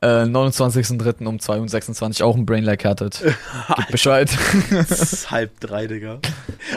äh, 0.00 0.06
29.03. 0.06 1.26
um 1.26 1.38
2.26 1.38 2.20
Uhr 2.20 2.26
auch 2.28 2.36
einen 2.36 2.46
Brainlag 2.46 2.84
hattet, 2.84 3.20
gebt 3.76 3.90
Bescheid. 3.90 4.30
Es 4.70 4.90
ist 5.12 5.30
halb 5.30 5.58
drei, 5.60 5.86
Digga. 5.86 6.20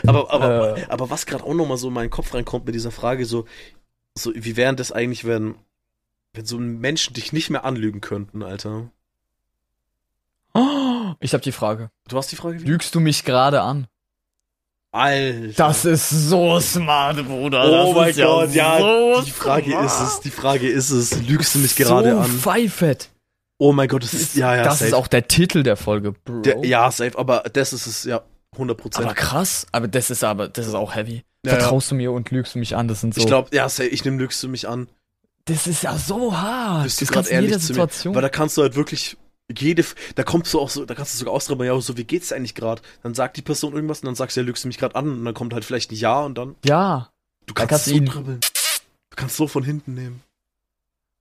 Aber, 0.06 0.32
aber, 0.32 0.78
Äh. 0.78 0.84
aber 0.88 1.10
was 1.10 1.26
gerade 1.26 1.44
auch 1.44 1.54
nochmal 1.54 1.76
so 1.76 1.88
in 1.88 1.94
meinen 1.94 2.10
Kopf 2.10 2.32
reinkommt 2.34 2.66
mit 2.66 2.74
dieser 2.74 2.90
Frage, 2.90 3.26
so, 3.26 3.44
so 4.16 4.32
wie 4.34 4.56
wären 4.56 4.76
das 4.76 4.90
eigentlich, 4.92 5.24
wenn, 5.26 5.56
wenn 6.34 6.46
so 6.46 6.58
Menschen 6.58 7.14
dich 7.14 7.32
nicht 7.32 7.50
mehr 7.50 7.64
anlügen 7.64 8.00
könnten, 8.00 8.42
Alter? 8.42 8.90
Ich 11.20 11.32
habe 11.32 11.42
die 11.42 11.52
Frage. 11.52 11.90
Du 12.06 12.18
hast 12.18 12.30
die 12.30 12.36
Frage 12.36 12.60
wie? 12.60 12.64
Lügst 12.64 12.94
du 12.94 13.00
mich 13.00 13.24
gerade 13.24 13.62
an? 13.62 13.86
Alter. 14.92 15.52
Das 15.56 15.84
ist 15.84 16.10
so 16.10 16.60
smart, 16.60 17.26
Bruder. 17.26 17.64
oh 17.64 17.94
das 17.94 18.16
mein 18.16 18.26
Gott, 18.26 18.54
ja, 18.54 18.78
so 18.78 19.22
die 19.22 19.30
Frage 19.30 19.70
smart. 19.70 19.86
ist 19.86 20.00
es, 20.00 20.20
die 20.20 20.30
Frage 20.30 20.68
ist 20.68 20.90
es, 20.90 21.26
lügst 21.26 21.54
du 21.54 21.58
mich 21.60 21.76
gerade 21.76 22.12
so 22.12 22.18
an? 22.18 22.30
Pfeifet. 22.30 23.10
Oh 23.58 23.72
mein 23.72 23.88
Gott, 23.88 24.02
das 24.04 24.14
ist, 24.14 24.36
ja, 24.36 24.54
ja, 24.54 24.64
das 24.64 24.78
safe. 24.78 24.88
ist 24.88 24.94
auch 24.94 25.08
der 25.08 25.26
Titel 25.28 25.62
der 25.62 25.76
Folge, 25.76 26.12
Bro. 26.12 26.42
Der, 26.42 26.64
ja, 26.64 26.90
safe, 26.90 27.18
aber 27.18 27.44
das 27.52 27.72
ist 27.72 27.86
es, 27.86 28.04
ja, 28.04 28.22
100 28.52 28.76
Prozent. 28.78 29.06
aber 29.06 29.14
krass. 29.14 29.66
Aber 29.72 29.88
das 29.88 30.10
ist 30.10 30.24
aber, 30.24 30.48
das 30.48 30.66
ist 30.66 30.74
auch 30.74 30.94
heavy. 30.94 31.24
Ja, 31.44 31.52
ja. 31.52 31.58
Vertraust 31.58 31.90
du 31.90 31.94
mir 31.94 32.12
und 32.12 32.30
lügst 32.30 32.54
du 32.54 32.58
mich 32.58 32.76
an? 32.76 32.88
Das 32.88 33.00
sind 33.00 33.14
so. 33.14 33.20
Ich 33.20 33.26
glaube, 33.26 33.54
ja, 33.54 33.68
safe, 33.68 33.88
ich 33.88 34.04
nehme 34.04 34.18
lügst 34.18 34.42
du 34.42 34.48
mich 34.48 34.68
an. 34.68 34.88
Das 35.48 35.66
ist 35.66 35.82
ja 35.82 35.96
so 35.98 36.36
hart. 36.36 36.84
Bist 36.84 37.00
du 37.00 37.04
das 37.06 37.12
kannst 37.12 37.30
ehrlich 37.30 37.50
mir? 37.50 37.58
Situation. 37.58 38.14
Weil 38.14 38.22
da 38.22 38.28
kannst 38.28 38.56
du 38.56 38.62
halt 38.62 38.76
wirklich 38.76 39.16
jede, 39.56 39.84
da 40.14 40.22
kommst 40.24 40.52
du 40.52 40.60
auch 40.60 40.68
so, 40.68 40.84
da 40.84 40.94
kannst 40.94 41.14
du 41.14 41.18
sogar 41.18 41.32
ausdrücken, 41.34 41.64
ja, 41.64 41.80
so, 41.80 41.96
wie 41.96 42.04
geht's 42.04 42.32
eigentlich 42.32 42.54
gerade? 42.54 42.82
Dann 43.02 43.14
sagt 43.14 43.36
die 43.38 43.42
Person 43.42 43.72
irgendwas 43.72 44.00
und 44.00 44.06
dann 44.06 44.14
sagst 44.14 44.36
du, 44.36 44.40
ja, 44.42 44.46
lügst 44.46 44.64
du 44.64 44.68
mich 44.68 44.76
gerade 44.78 44.94
an 44.94 45.08
und 45.10 45.24
dann 45.24 45.34
kommt 45.34 45.54
halt 45.54 45.64
vielleicht 45.64 45.90
ein 45.90 45.96
Ja 45.96 46.20
und 46.20 46.36
dann, 46.36 46.54
ja, 46.64 47.08
du 47.46 47.54
kannst, 47.54 47.70
kannst 47.70 47.84
so 47.86 47.94
ihn- 47.94 48.04
dribbeln. 48.06 48.40
Du 48.40 49.16
kannst 49.16 49.36
so 49.36 49.48
von 49.48 49.64
hinten 49.64 49.94
nehmen. 49.94 50.22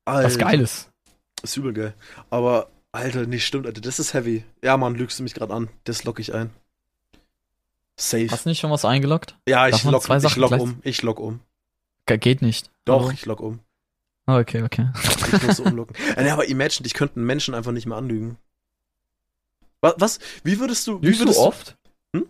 Alter, 0.05 0.27
was 0.27 0.37
Geiles. 0.37 0.89
Ist 1.41 1.55
übel 1.57 1.71
geil. 1.73 1.93
Aber, 2.29 2.69
Alter, 2.91 3.25
nee, 3.25 3.39
stimmt, 3.39 3.65
Alter, 3.65 3.79
das 3.81 3.97
ist 3.99 4.13
heavy. 4.13 4.43
Ja, 4.63 4.75
Mann, 4.77 4.95
lügst 4.95 5.19
du 5.19 5.23
mich 5.23 5.33
gerade 5.33 5.53
an. 5.53 5.69
Das 5.85 6.03
lock 6.03 6.19
ich 6.19 6.33
ein. 6.33 6.49
Safe. 7.99 8.29
Hast 8.29 8.45
du 8.45 8.49
nicht 8.49 8.59
schon 8.59 8.71
was 8.71 8.85
eingeloggt? 8.85 9.35
Ja, 9.47 9.69
Darf 9.69 9.83
ich 9.83 9.99
zwei 10.01 10.17
ich 10.17 10.33
gleich- 10.35 10.61
um. 10.61 10.79
Ich 10.83 11.01
log 11.01 11.19
um. 11.19 11.39
Ge- 12.05 12.17
Geht 12.17 12.41
nicht. 12.41 12.69
Doch, 12.85 13.03
Aber- 13.05 13.13
ich 13.13 13.25
log 13.25 13.39
um. 13.39 13.59
Ah, 14.27 14.39
Okay, 14.39 14.61
okay. 14.61 14.89
Ich 15.33 15.43
muss 15.43 15.57
so 15.57 15.63
umlocken. 15.63 15.95
Äh, 16.15 16.23
nee, 16.23 16.29
aber 16.29 16.47
imagine, 16.47 16.83
dich 16.83 16.93
könnten 16.93 17.25
Menschen 17.25 17.55
einfach 17.55 17.71
nicht 17.71 17.85
mehr 17.87 17.97
anlügen. 17.97 18.37
Was? 19.81 19.95
was? 19.97 20.19
Wie 20.43 20.59
würdest 20.59 20.85
du. 20.85 21.01
Wie 21.01 21.07
Lügst 21.07 21.21
du 21.21 21.25
würdest 21.25 21.39
oft? 21.39 21.77
Hm? 22.13 22.25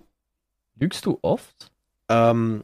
Lügst 0.79 1.05
du 1.05 1.17
oft? 1.21 1.71
Ähm, 2.07 2.63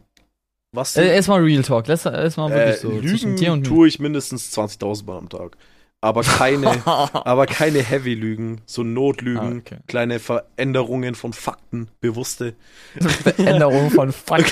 was? 0.71 0.95
Äh, 0.95 1.15
erstmal 1.15 1.41
Real 1.41 1.63
Talk. 1.63 1.87
Lass 1.87 2.05
erstmal 2.05 2.51
äh, 2.51 2.55
wirklich 2.55 2.77
so 2.77 2.99
zwischen 3.01 3.29
lügen 3.31 3.35
dir 3.37 3.53
und 3.53 3.63
tue 3.63 3.87
ich 3.87 3.99
mindestens 3.99 4.55
20.000 4.57 5.05
Mal 5.05 5.17
am 5.17 5.29
Tag. 5.29 5.57
Aber 6.03 6.21
keine, 6.21 6.85
aber 6.85 7.45
keine 7.45 7.79
Heavy-Lügen, 7.81 8.61
so 8.65 8.83
Notlügen, 8.83 9.53
Ah, 9.53 9.57
okay. 9.59 9.77
kleine 9.87 10.19
Veränderungen 10.19 11.15
von 11.15 11.31
Fakten, 11.33 11.87
bewusste, 12.01 12.55
Veränderung 12.99 13.89
von 13.89 14.11
Fuck. 14.11 14.45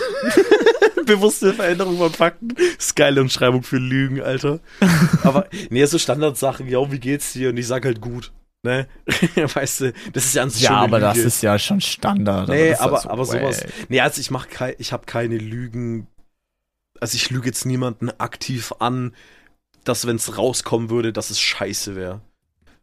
bewusste 1.05 1.53
Veränderung 1.53 1.97
von 1.97 2.11
Fakten. 2.11 2.49
Das 2.55 2.65
ist 2.87 2.95
geile 2.95 3.21
Umschreibung 3.21 3.63
für 3.63 3.77
Lügen, 3.77 4.21
Alter. 4.21 4.59
Aber, 5.23 5.47
nee, 5.69 5.83
so 5.85 5.97
Standardsachen, 5.97 6.67
ja, 6.69 6.91
wie 6.91 6.99
geht's 6.99 7.33
dir? 7.33 7.49
Und 7.49 7.57
ich 7.57 7.67
sag 7.67 7.83
halt 7.85 7.99
gut, 7.99 8.31
ne? 8.63 8.87
weißt 9.35 9.81
du, 9.81 9.93
das 10.13 10.25
ist 10.25 10.35
ja 10.35 10.43
an 10.43 10.49
sich 10.51 10.61
Ja, 10.61 10.77
aber 10.77 10.99
das 10.99 11.17
Lüge. 11.17 11.27
ist 11.27 11.41
ja 11.41 11.59
schon 11.59 11.81
Standard. 11.81 12.47
Nee, 12.49 12.69
das 12.69 12.79
aber, 12.79 12.93
halt 12.93 13.03
so 13.03 13.09
aber 13.09 13.25
sowas. 13.25 13.65
Nee, 13.89 13.99
also 13.99 14.21
ich 14.21 14.31
mach 14.31 14.47
kein, 14.47 14.75
ich 14.77 14.93
habe 14.93 15.05
keine 15.05 15.37
Lügen. 15.37 16.07
Also 17.01 17.15
ich 17.15 17.29
lüge 17.31 17.47
jetzt 17.47 17.65
niemanden 17.65 18.09
aktiv 18.19 18.73
an, 18.79 19.13
dass 19.83 20.05
wenn 20.07 20.15
es 20.17 20.37
rauskommen 20.37 20.89
würde, 20.89 21.13
dass 21.13 21.29
es 21.29 21.39
scheiße 21.39 21.95
wäre. 21.95 22.21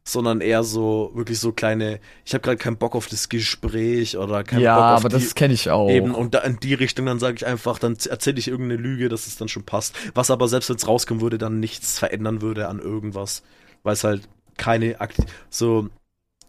Sondern 0.04 0.40
eher 0.40 0.64
so, 0.64 1.10
wirklich 1.14 1.38
so 1.38 1.52
kleine, 1.52 2.00
ich 2.24 2.32
habe 2.32 2.40
gerade 2.40 2.56
keinen 2.56 2.78
Bock 2.78 2.96
auf 2.96 3.08
das 3.08 3.28
Gespräch 3.28 4.16
oder 4.16 4.42
keinen 4.42 4.62
Ja, 4.62 4.74
Bock 4.76 4.84
auf 4.98 5.04
aber 5.04 5.08
die, 5.10 5.22
das 5.22 5.34
kenne 5.34 5.52
ich 5.52 5.68
auch. 5.68 5.90
eben 5.90 6.14
und 6.14 6.34
da 6.34 6.38
in 6.38 6.58
die 6.60 6.72
Richtung 6.72 7.04
dann 7.04 7.18
sage 7.18 7.36
ich 7.36 7.46
einfach, 7.46 7.78
dann 7.78 7.96
erzähle 8.08 8.38
ich 8.38 8.48
irgendeine 8.48 8.80
Lüge, 8.80 9.10
dass 9.10 9.26
es 9.26 9.36
dann 9.36 9.48
schon 9.48 9.64
passt. 9.64 9.94
Was 10.14 10.30
aber 10.30 10.48
selbst 10.48 10.70
wenn 10.70 10.76
es 10.76 10.88
rauskommen 10.88 11.20
würde, 11.20 11.36
dann 11.36 11.60
nichts 11.60 11.98
verändern 11.98 12.40
würde 12.40 12.68
an 12.68 12.78
irgendwas. 12.78 13.42
Weil 13.82 13.92
es 13.92 14.04
halt 14.04 14.28
keine 14.56 14.98
Akti 15.00 15.22
so, 15.50 15.90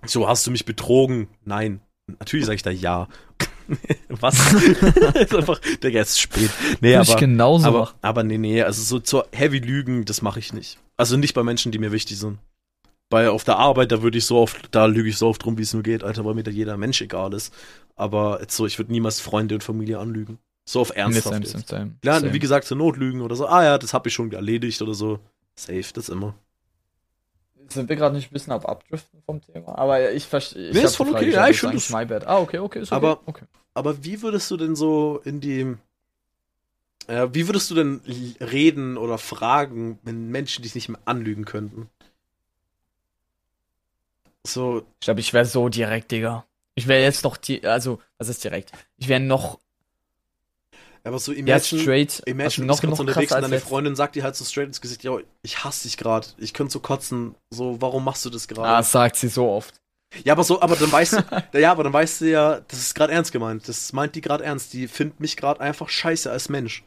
so 0.05 0.27
hast 0.29 0.47
du 0.47 0.51
mich 0.51 0.63
betrogen? 0.63 1.27
Nein. 1.43 1.81
Natürlich 2.07 2.45
sage 2.45 2.55
ich 2.55 2.63
da 2.63 2.71
ja. 2.71 3.07
Was? 4.09 4.53
ist 5.15 5.35
einfach, 5.35 5.59
Digga, 5.83 5.99
es 6.01 6.09
ist 6.11 6.19
spät. 6.21 6.49
Nee, 6.81 6.93
Würde 6.93 7.03
ich 7.03 7.09
aber, 7.11 7.19
genauso 7.19 7.67
aber, 7.67 7.79
machen. 7.79 7.95
aber 8.01 8.23
nee, 8.23 8.37
nee, 8.37 8.61
also 8.63 8.81
so 8.81 8.99
zur 8.99 9.27
Heavy 9.31 9.59
Lügen, 9.59 10.05
das 10.05 10.21
mache 10.21 10.39
ich 10.39 10.53
nicht. 10.53 10.77
Also 10.97 11.17
nicht 11.17 11.33
bei 11.33 11.43
Menschen, 11.43 11.71
die 11.71 11.79
mir 11.79 11.91
wichtig 11.91 12.17
sind. 12.17 12.39
Bei 13.09 13.29
auf 13.29 13.43
der 13.43 13.57
Arbeit, 13.57 13.91
da 13.91 14.01
würde 14.01 14.17
ich 14.17 14.25
so 14.25 14.37
oft, 14.37 14.67
da 14.71 14.85
lüge 14.85 15.09
ich 15.09 15.17
so 15.17 15.27
oft 15.29 15.43
rum, 15.45 15.57
wie 15.57 15.63
es 15.63 15.73
nur 15.73 15.81
geht, 15.83 16.03
Alter, 16.03 16.25
weil 16.25 16.35
mir 16.35 16.43
da 16.43 16.51
jeder 16.51 16.77
Mensch 16.77 17.01
egal 17.01 17.33
ist. 17.33 17.53
Aber 17.95 18.39
jetzt 18.41 18.55
so, 18.55 18.65
ich 18.67 18.77
würde 18.77 18.91
niemals 18.91 19.19
Freunde 19.19 19.55
und 19.55 19.63
Familie 19.63 19.97
anlügen. 19.99 20.37
So 20.65 20.81
auf 20.81 20.89
Nee, 20.91 20.97
ernsthaft. 21.01 21.33
same, 21.33 21.45
same, 21.45 21.63
same. 21.67 21.91
Klar, 22.01 22.19
Same. 22.19 22.33
wie 22.33 22.39
gesagt, 22.39 22.67
zur 22.67 22.77
Notlügen 22.77 23.21
oder 23.21 23.35
so, 23.35 23.47
ah 23.47 23.63
ja, 23.63 23.77
das 23.79 23.93
habe 23.95 24.09
ich 24.09 24.13
schon 24.13 24.31
erledigt 24.31 24.79
oder 24.83 24.93
so. 24.93 25.19
Safe, 25.55 25.83
das 25.93 26.09
immer. 26.09 26.35
Sind 27.69 27.89
wir 27.89 27.95
gerade 27.95 28.15
nicht 28.15 28.29
ein 28.31 28.33
bisschen 28.33 28.53
ab 28.53 28.67
abdriften 28.67 29.21
vom 29.25 29.41
Thema? 29.41 29.77
Aber 29.77 30.11
ich 30.11 30.25
verstehe. 30.25 30.71
Nee, 30.71 30.81
ist 30.81 30.95
voll 30.95 31.09
okay, 31.09 31.31
ja, 31.31 31.47
ich 31.47 31.59
find 31.59 31.73
das. 31.73 31.87
das- 31.87 31.95
My 31.95 32.05
bad. 32.05 32.25
Ah, 32.27 32.37
okay, 32.39 32.59
okay, 32.59 32.79
ist 32.81 32.91
okay. 32.91 32.95
Aber- 32.95 33.19
okay. 33.25 33.45
Aber 33.73 34.03
wie 34.03 34.21
würdest 34.21 34.51
du 34.51 34.57
denn 34.57 34.75
so 34.75 35.21
in 35.23 35.41
die. 35.41 35.75
Äh, 37.07 37.27
wie 37.33 37.47
würdest 37.47 37.69
du 37.71 37.75
denn 37.75 38.01
reden 38.39 38.97
oder 38.97 39.17
fragen, 39.17 39.99
wenn 40.03 40.29
Menschen 40.29 40.63
dich 40.63 40.75
nicht 40.75 40.87
mehr 40.89 40.99
anlügen 41.05 41.43
könnten? 41.45 41.89
So, 44.45 44.85
Ich 45.01 45.05
glaube, 45.05 45.19
ich 45.19 45.33
wäre 45.33 45.45
so 45.45 45.69
direkt, 45.69 46.11
Digga. 46.11 46.45
Ich 46.75 46.87
wäre 46.87 47.01
jetzt 47.01 47.23
noch, 47.23 47.37
die, 47.37 47.65
also, 47.65 47.99
was 48.17 48.29
ist 48.29 48.43
direkt? 48.43 48.71
Ich 48.97 49.07
wäre 49.07 49.19
noch, 49.19 49.59
aber 51.03 51.19
so 51.19 51.31
ja, 51.31 51.37
imagine, 51.55 51.81
straight, 51.81 52.21
imagine 52.25 52.45
also 52.45 52.61
du 52.61 52.67
noch, 52.67 52.83
noch 52.83 52.97
so 52.97 53.03
unterwegs 53.03 53.31
und 53.31 53.41
deine. 53.41 53.59
Freundin 53.59 53.95
sagt 53.95 54.15
dir 54.15 54.23
halt 54.23 54.35
so 54.35 54.45
straight 54.45 54.67
ins 54.67 54.81
Gesicht, 54.81 55.03
ja, 55.03 55.17
ich 55.41 55.63
hasse 55.63 55.83
dich 55.83 55.97
gerade, 55.97 56.27
ich 56.37 56.53
könnte 56.53 56.73
so 56.73 56.79
kotzen, 56.79 57.35
so, 57.49 57.81
warum 57.81 58.03
machst 58.03 58.25
du 58.25 58.29
das 58.29 58.47
Ah, 58.47 58.53
gerade? 58.55 58.77
das 58.77 58.91
sagt 58.91 59.15
sie 59.15 59.27
so 59.27 59.49
oft. 59.49 59.81
Ja, 60.23 60.33
aber 60.33 60.43
so, 60.43 60.61
aber 60.61 60.75
dann 60.75 60.91
weißt 60.91 61.13
du, 61.13 61.23
ja, 61.59 61.71
aber 61.71 61.83
dann 61.83 61.93
weißt 61.93 62.21
du 62.21 62.29
ja, 62.29 62.61
das 62.67 62.79
ist 62.79 62.95
gerade 62.95 63.13
ernst 63.13 63.31
gemeint. 63.31 63.67
Das 63.67 63.93
meint 63.93 64.15
die 64.15 64.21
gerade 64.21 64.43
ernst. 64.43 64.73
Die 64.73 64.87
findet 64.87 65.19
mich 65.19 65.37
gerade 65.37 65.61
einfach 65.61 65.89
scheiße 65.89 66.29
als 66.31 66.49
Mensch. 66.49 66.83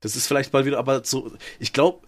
Das 0.00 0.16
ist 0.16 0.26
vielleicht 0.26 0.52
bald 0.52 0.66
wieder, 0.66 0.78
aber 0.78 1.04
so, 1.04 1.32
ich 1.60 1.72
glaube, 1.72 2.06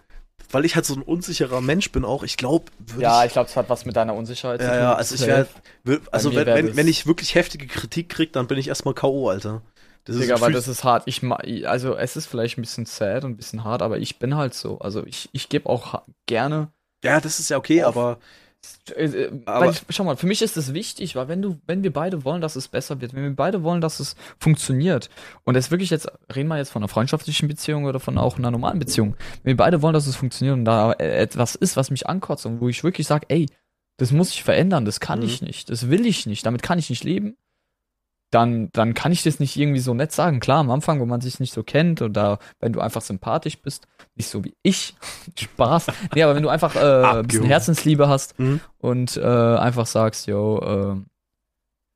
weil 0.51 0.65
ich 0.65 0.75
halt 0.75 0.85
so 0.87 0.95
ein 0.95 1.03
unsicherer 1.03 1.61
Mensch 1.61 1.93
bin 1.93 2.05
auch, 2.05 2.23
ich 2.25 2.37
glaube, 2.37 2.67
Ja, 2.99 3.21
ich, 3.21 3.27
ich 3.29 3.33
glaube, 3.33 3.49
es 3.49 3.57
hat 3.57 3.69
was 3.69 3.85
mit 3.85 3.97
deiner 3.97 4.15
Unsicherheit 4.15 4.61
zu 4.61 4.67
ja, 4.67 4.73
tun. 4.75 4.83
ja, 4.83 4.95
also 4.95 5.15
ich 5.15 5.21
wäre, 5.27 5.49
also 6.11 6.31
wenn, 6.35 6.47
wär 6.47 6.55
wenn, 6.55 6.77
wenn 6.77 6.89
ich 6.89 7.07
wirklich 7.07 7.35
heftige 7.35 7.67
Kritik 7.67 8.09
krieg, 8.09 8.33
dann 8.33 8.47
bin 8.47 8.59
ich 8.59 8.69
erstmal 8.69 8.95
K.O., 8.95 9.29
Alter. 9.29 9.63
Das 10.05 10.17
Digga, 10.17 10.35
gefühlt- 10.35 10.55
das 10.57 10.69
ist 10.69 10.85
hart. 10.85 11.05
Ich, 11.07 11.23
also, 11.67 11.97
es 11.97 12.17
ist 12.17 12.27
vielleicht 12.27 12.59
ein 12.59 12.63
bisschen 12.63 12.85
sad 12.85 13.25
und 13.25 13.33
ein 13.33 13.37
bisschen 13.37 13.65
hart, 13.65 13.81
aber 13.81 13.99
ich 13.99 14.19
bin 14.19 14.37
halt 14.37 14.55
so. 14.55 14.79
Also, 14.79 15.05
ich, 15.07 15.29
ich 15.33 15.49
gebe 15.49 15.69
auch 15.69 16.03
gerne 16.27 16.69
ja, 17.05 17.21
das 17.21 17.39
ist 17.39 17.51
ja 17.51 17.59
okay, 17.59 17.85
Auf- 17.85 17.95
aber 17.97 18.19
Aber- 19.47 19.67
weil 19.67 19.71
ich, 19.73 19.83
schau 19.91 20.05
mal, 20.05 20.17
für 20.17 20.27
mich 20.27 20.43
ist 20.43 20.57
es 20.57 20.75
wichtig, 20.75 21.17
weil 21.17 21.29
wenn 21.29 21.43
du, 21.43 21.59
wenn 21.67 21.83
wir 21.83 21.93
beide 21.93 22.25
wollen, 22.25 22.41
dass 22.41 22.57
es 22.57 22.69
besser 22.69 23.01
wird, 23.01 23.15
wenn 23.15 23.23
wir 23.23 23.35
beide 23.35 23.63
wollen, 23.63 23.81
dass 23.81 24.01
es 24.01 24.15
funktioniert, 24.39 25.11
und 25.45 25.57
es 25.57 25.71
wirklich 25.71 25.91
jetzt, 25.91 26.09
reden 26.35 26.49
wir 26.49 26.57
jetzt 26.59 26.71
von 26.71 26.83
einer 26.83 26.89
freundschaftlichen 26.89 27.49
Beziehung 27.49 27.85
oder 27.85 28.01
von 28.01 28.19
auch 28.19 28.39
einer 28.39 28.51
normalen 28.51 28.79
Beziehung, 28.79 29.17
wenn 29.43 29.53
wir 29.53 29.57
beide 29.57 29.83
wollen, 29.83 29.95
dass 29.95 30.07
es 30.07 30.17
funktioniert 30.17 30.57
und 30.57 30.65
da 30.65 30.93
äh, 30.93 31.17
etwas 31.17 31.55
ist, 31.55 31.77
was 31.77 31.91
mich 31.91 32.07
ankotzt 32.09 32.47
und 32.47 32.61
wo 32.61 32.69
ich 32.69 32.85
wirklich 32.85 33.07
sage, 33.07 33.27
ey, 33.29 33.47
das 33.97 34.11
muss 34.13 34.31
ich 34.31 34.43
verändern, 34.43 34.85
das 34.85 35.01
kann 35.01 35.21
Mhm. 35.21 35.25
ich 35.27 35.43
nicht, 35.43 35.71
das 35.71 35.89
will 35.89 36.05
ich 36.07 36.27
nicht, 36.27 36.45
damit 36.47 36.63
kann 36.63 36.79
ich 36.79 36.91
nicht 36.91 37.05
leben, 37.05 37.37
dann, 38.35 38.69
dann 38.73 38.95
kann 38.95 39.13
ich 39.13 39.23
das 39.23 39.39
nicht 39.41 39.57
irgendwie 39.57 39.81
so 39.81 39.95
nett 39.95 40.13
sagen. 40.13 40.41
Klar, 40.41 40.59
am 40.59 40.71
Anfang, 40.71 41.01
wo 41.01 41.07
man 41.07 41.21
sich 41.21 41.41
nicht 41.41 41.53
so 41.55 41.63
kennt 41.63 42.03
oder 42.03 42.39
wenn 42.61 42.73
du 42.73 42.81
einfach 42.81 43.01
sympathisch 43.03 43.61
bist, 43.63 43.87
nicht 44.17 44.29
so 44.29 44.45
wie 44.45 44.55
ich, 44.63 44.95
Spaß. 45.39 45.87
Nee, 46.15 46.23
aber 46.23 46.35
wenn 46.35 46.43
du 46.43 46.49
einfach 46.49 46.75
äh, 46.77 47.19
ein 47.19 47.27
bisschen. 47.27 47.45
Herzensliebe 47.47 48.09
hast 48.09 48.39
Mhm. 48.39 48.61
und 48.79 49.17
äh, 49.17 49.23
einfach 49.23 49.87
sagst, 49.87 50.27
yo, 50.27 50.59
äh, 50.59 51.01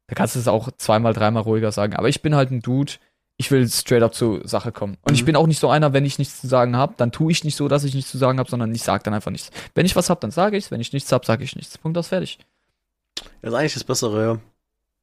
da 0.07 0.15
kannst 0.15 0.37
du 0.37 0.39
es 0.39 0.49
auch 0.49 0.71
zweimal, 0.79 1.13
dreimal 1.13 1.43
ruhiger 1.43 1.73
sagen. 1.73 1.95
Aber 1.97 2.09
ich 2.09 2.23
bin 2.23 2.35
halt 2.35 2.51
ein 2.51 2.61
Dude, 2.61 2.93
ich 3.37 3.51
will 3.51 3.69
straight 3.69 4.03
up 4.03 4.15
zur 4.15 4.47
Sache 4.49 4.73
kommen. 4.73 4.97
Und 5.03 5.15
ich 5.15 5.23
Mhm. 5.23 5.27
bin 5.27 5.37
auch 5.37 5.47
nicht 5.47 5.61
so 5.61 5.69
einer, 5.69 5.93
wenn 5.93 6.05
ich 6.05 6.19
nichts 6.19 6.41
zu 6.41 6.47
sagen 6.49 6.77
habe, 6.77 6.95
dann 6.97 7.13
tue 7.13 7.31
ich 7.31 7.45
nicht 7.45 7.57
so, 7.57 7.69
dass 7.69 7.85
ich 7.85 7.95
nichts 7.95 8.11
zu 8.11 8.19
sagen 8.19 8.39
habe, 8.39 8.51
sondern 8.51 8.75
ich 8.75 8.83
sage 8.83 9.05
dann 9.05 9.15
einfach 9.15 9.31
nichts. 9.31 9.51
Wenn 9.75 9.87
ich 9.87 9.95
was 9.97 10.11
hab, 10.11 10.21
dann 10.21 10.31
sage 10.31 10.57
ich's. 10.57 10.71
Wenn 10.71 10.81
ich 10.81 10.93
nichts 10.93 11.13
hab, 11.13 11.25
sage 11.25 11.45
ich 11.45 11.55
nichts. 11.57 11.77
Punkt 11.79 11.97
aus, 11.99 12.09
fertig. 12.09 12.39
das 13.43 13.53
ist 13.53 13.55
eigentlich 13.59 13.75
das 13.75 13.85
Bessere, 13.85 14.23
ja. 14.25 14.39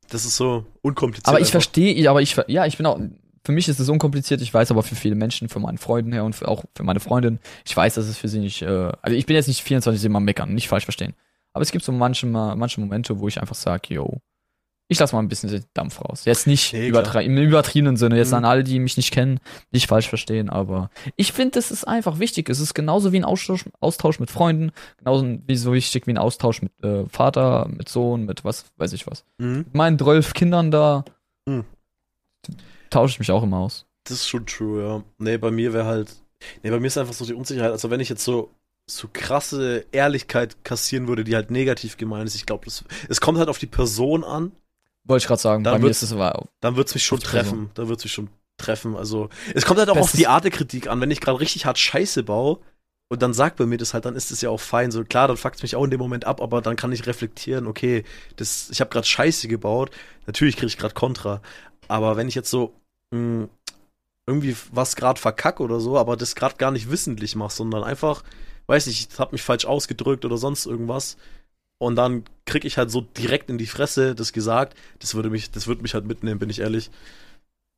Das 0.09 0.25
ist 0.25 0.35
so 0.37 0.65
unkompliziert. 0.81 1.27
Aber 1.27 1.39
ich 1.39 1.47
einfach. 1.47 1.51
verstehe, 1.53 2.09
aber 2.09 2.21
ich, 2.21 2.35
ja, 2.47 2.65
ich 2.65 2.77
bin 2.77 2.85
auch, 2.85 2.99
für 3.43 3.51
mich 3.51 3.67
ist 3.67 3.79
es 3.79 3.89
unkompliziert, 3.89 4.41
ich 4.41 4.53
weiß 4.53 4.71
aber 4.71 4.83
für 4.83 4.95
viele 4.95 5.15
Menschen, 5.15 5.49
für 5.49 5.59
meinen 5.59 5.77
Freunden 5.77 6.11
her 6.13 6.23
und 6.23 6.33
für, 6.35 6.47
auch 6.47 6.63
für 6.75 6.83
meine 6.83 6.99
Freundin, 6.99 7.39
ich 7.65 7.75
weiß, 7.75 7.95
dass 7.95 8.05
es 8.05 8.17
für 8.17 8.27
sie 8.27 8.39
nicht, 8.39 8.61
äh, 8.61 8.91
also 9.01 9.15
ich 9.15 9.25
bin 9.25 9.35
jetzt 9.35 9.47
nicht 9.47 9.61
24 9.61 10.03
immer 10.05 10.19
meckern, 10.19 10.53
nicht 10.53 10.67
falsch 10.67 10.85
verstehen. 10.85 11.13
Aber 11.53 11.61
es 11.61 11.71
gibt 11.71 11.85
so 11.85 11.91
manche, 11.91 12.25
Ma- 12.25 12.55
manche 12.55 12.81
Momente, 12.81 13.19
wo 13.19 13.27
ich 13.27 13.39
einfach 13.39 13.55
sage, 13.55 13.93
yo, 13.93 14.19
ich 14.87 14.99
lass 14.99 15.13
mal 15.13 15.19
ein 15.19 15.27
bisschen 15.27 15.49
den 15.49 15.63
Dampf 15.73 15.99
raus. 16.01 16.25
Jetzt 16.25 16.45
nicht 16.47 16.73
Nee, 16.73 16.87
übertre 16.87 17.23
im 17.23 17.37
übertriebenen 17.37 17.97
Sinne, 17.97 18.17
jetzt 18.17 18.29
Mhm. 18.31 18.35
an 18.37 18.45
alle, 18.45 18.63
die 18.63 18.79
mich 18.79 18.97
nicht 18.97 19.11
kennen, 19.11 19.39
nicht 19.71 19.87
falsch 19.87 20.07
verstehen, 20.09 20.49
aber 20.49 20.89
ich 21.15 21.31
finde, 21.33 21.51
das 21.51 21.71
ist 21.71 21.85
einfach 21.87 22.19
wichtig. 22.19 22.49
Es 22.49 22.59
ist 22.59 22.73
genauso 22.75 23.11
wie 23.11 23.17
ein 23.17 23.25
Austausch, 23.25 23.65
Austausch 23.79 24.19
mit 24.19 24.29
Freunden, 24.29 24.71
genauso 24.97 25.25
wie 25.47 25.55
so 25.55 25.73
wichtig 25.73 26.05
wie 26.07 26.11
ein 26.11 26.17
Austausch 26.19 26.61
mit 26.61 26.71
äh, 26.83 27.05
Vater, 27.09 27.67
mit 27.69 27.89
Sohn, 27.89 28.25
mit 28.25 28.43
was 28.45 28.65
weiß 28.77 28.93
ich 28.93 29.07
was 29.07 29.25
Mhm. 29.39 29.57
mit 29.57 29.73
meinen 29.75 29.97
12 29.99 30.33
Kindern 30.33 30.69
da 30.71 31.03
Hm. 31.47 31.63
tausche 32.89 33.13
ich 33.13 33.19
mich 33.19 33.31
auch 33.31 33.43
immer 33.43 33.57
aus. 33.57 33.85
Das 34.03 34.17
ist 34.17 34.27
schon 34.27 34.45
true, 34.45 34.83
ja. 34.83 35.03
Nee, 35.17 35.37
bei 35.37 35.51
mir 35.51 35.73
wäre 35.73 35.85
halt. 35.85 36.13
Nee, 36.63 36.69
bei 36.69 36.79
mir 36.79 36.87
ist 36.87 36.97
einfach 36.97 37.13
so 37.13 37.25
die 37.25 37.33
Unsicherheit. 37.33 37.71
Also, 37.71 37.89
wenn 37.89 37.99
ich 37.99 38.09
jetzt 38.09 38.23
so, 38.23 38.51
so 38.87 39.07
krasse 39.11 39.85
Ehrlichkeit 39.91 40.63
kassieren 40.63 41.07
würde, 41.07 41.23
die 41.23 41.35
halt 41.35 41.49
negativ 41.49 41.97
gemeint 41.97 42.27
ist, 42.27 42.35
ich 42.35 42.45
glaube, 42.45 42.67
es 42.67 43.21
kommt 43.21 43.39
halt 43.39 43.49
auf 43.49 43.57
die 43.57 43.65
Person 43.65 44.23
an, 44.23 44.51
Wollte 45.05 45.23
ich 45.23 45.27
gerade 45.27 45.41
sagen, 45.41 45.63
Dann 45.63 45.75
bei 45.75 45.79
mir 45.79 45.89
ist 45.91 46.01
es 46.01 46.11
aber 46.11 46.45
dann 46.61 46.75
wird 46.75 46.87
es 46.87 46.93
mich 46.95 47.05
schon 47.05 47.19
Auf 47.19 47.23
treffen. 47.23 47.69
Dann 47.75 47.87
wird 47.87 47.99
es 47.99 48.05
mich 48.05 48.13
schon 48.13 48.29
treffen. 48.57 48.95
Also, 48.95 49.29
es 49.53 49.65
kommt 49.65 49.79
halt 49.79 49.89
auch 49.89 49.97
auf 49.97 50.07
Bestes- 50.11 50.17
die 50.17 50.27
Art 50.27 50.43
der 50.43 50.51
Kritik 50.51 50.87
an. 50.87 50.99
Wenn 51.01 51.11
ich 51.11 51.21
gerade 51.21 51.39
richtig 51.39 51.65
hart 51.65 51.77
Scheiße 51.77 52.23
baue 52.23 52.59
und 53.09 53.21
dann 53.21 53.33
sagt 53.33 53.57
bei 53.57 53.65
mir 53.65 53.77
das 53.77 53.93
halt, 53.93 54.05
dann 54.05 54.15
ist 54.15 54.31
es 54.31 54.41
ja 54.41 54.49
auch 54.49 54.59
fein. 54.59 54.91
So, 54.91 55.03
klar, 55.03 55.27
dann 55.27 55.37
fuckt 55.37 55.57
es 55.57 55.61
mich 55.61 55.75
auch 55.75 55.83
in 55.83 55.91
dem 55.91 55.99
Moment 55.99 56.25
ab, 56.25 56.41
aber 56.41 56.61
dann 56.61 56.75
kann 56.75 56.91
ich 56.91 57.05
reflektieren, 57.05 57.67
okay, 57.67 58.03
das, 58.37 58.69
ich 58.71 58.81
habe 58.81 58.89
gerade 58.89 59.05
Scheiße 59.05 59.47
gebaut. 59.47 59.91
Natürlich 60.25 60.55
kriege 60.55 60.67
ich 60.67 60.77
gerade 60.77 60.93
Kontra. 60.93 61.41
Aber 61.87 62.17
wenn 62.17 62.27
ich 62.27 62.35
jetzt 62.35 62.49
so 62.49 62.73
mh, 63.11 63.47
irgendwie 64.25 64.55
was 64.71 64.95
gerade 64.95 65.19
verkacke 65.21 65.61
oder 65.61 65.79
so, 65.79 65.97
aber 65.99 66.17
das 66.17 66.33
gerade 66.35 66.55
gar 66.55 66.71
nicht 66.71 66.89
wissentlich 66.89 67.35
mache, 67.35 67.53
sondern 67.53 67.83
einfach, 67.83 68.23
weiß 68.67 68.87
nicht, 68.87 69.11
ich 69.13 69.19
habe 69.19 69.33
mich 69.33 69.43
falsch 69.43 69.65
ausgedrückt 69.65 70.25
oder 70.25 70.37
sonst 70.37 70.65
irgendwas. 70.65 71.17
Und 71.77 71.95
dann 71.95 72.23
krieg 72.45 72.65
ich 72.65 72.77
halt 72.77 72.91
so 72.91 73.01
direkt 73.01 73.49
in 73.49 73.57
die 73.57 73.65
Fresse 73.65 74.15
das 74.15 74.33
gesagt. 74.33 74.77
Das 74.99 75.15
würde 75.15 75.29
mich, 75.29 75.51
das 75.51 75.67
würde 75.67 75.81
mich 75.81 75.93
halt 75.93 76.05
mitnehmen, 76.05 76.39
bin 76.39 76.49
ich 76.49 76.59
ehrlich. 76.59 76.89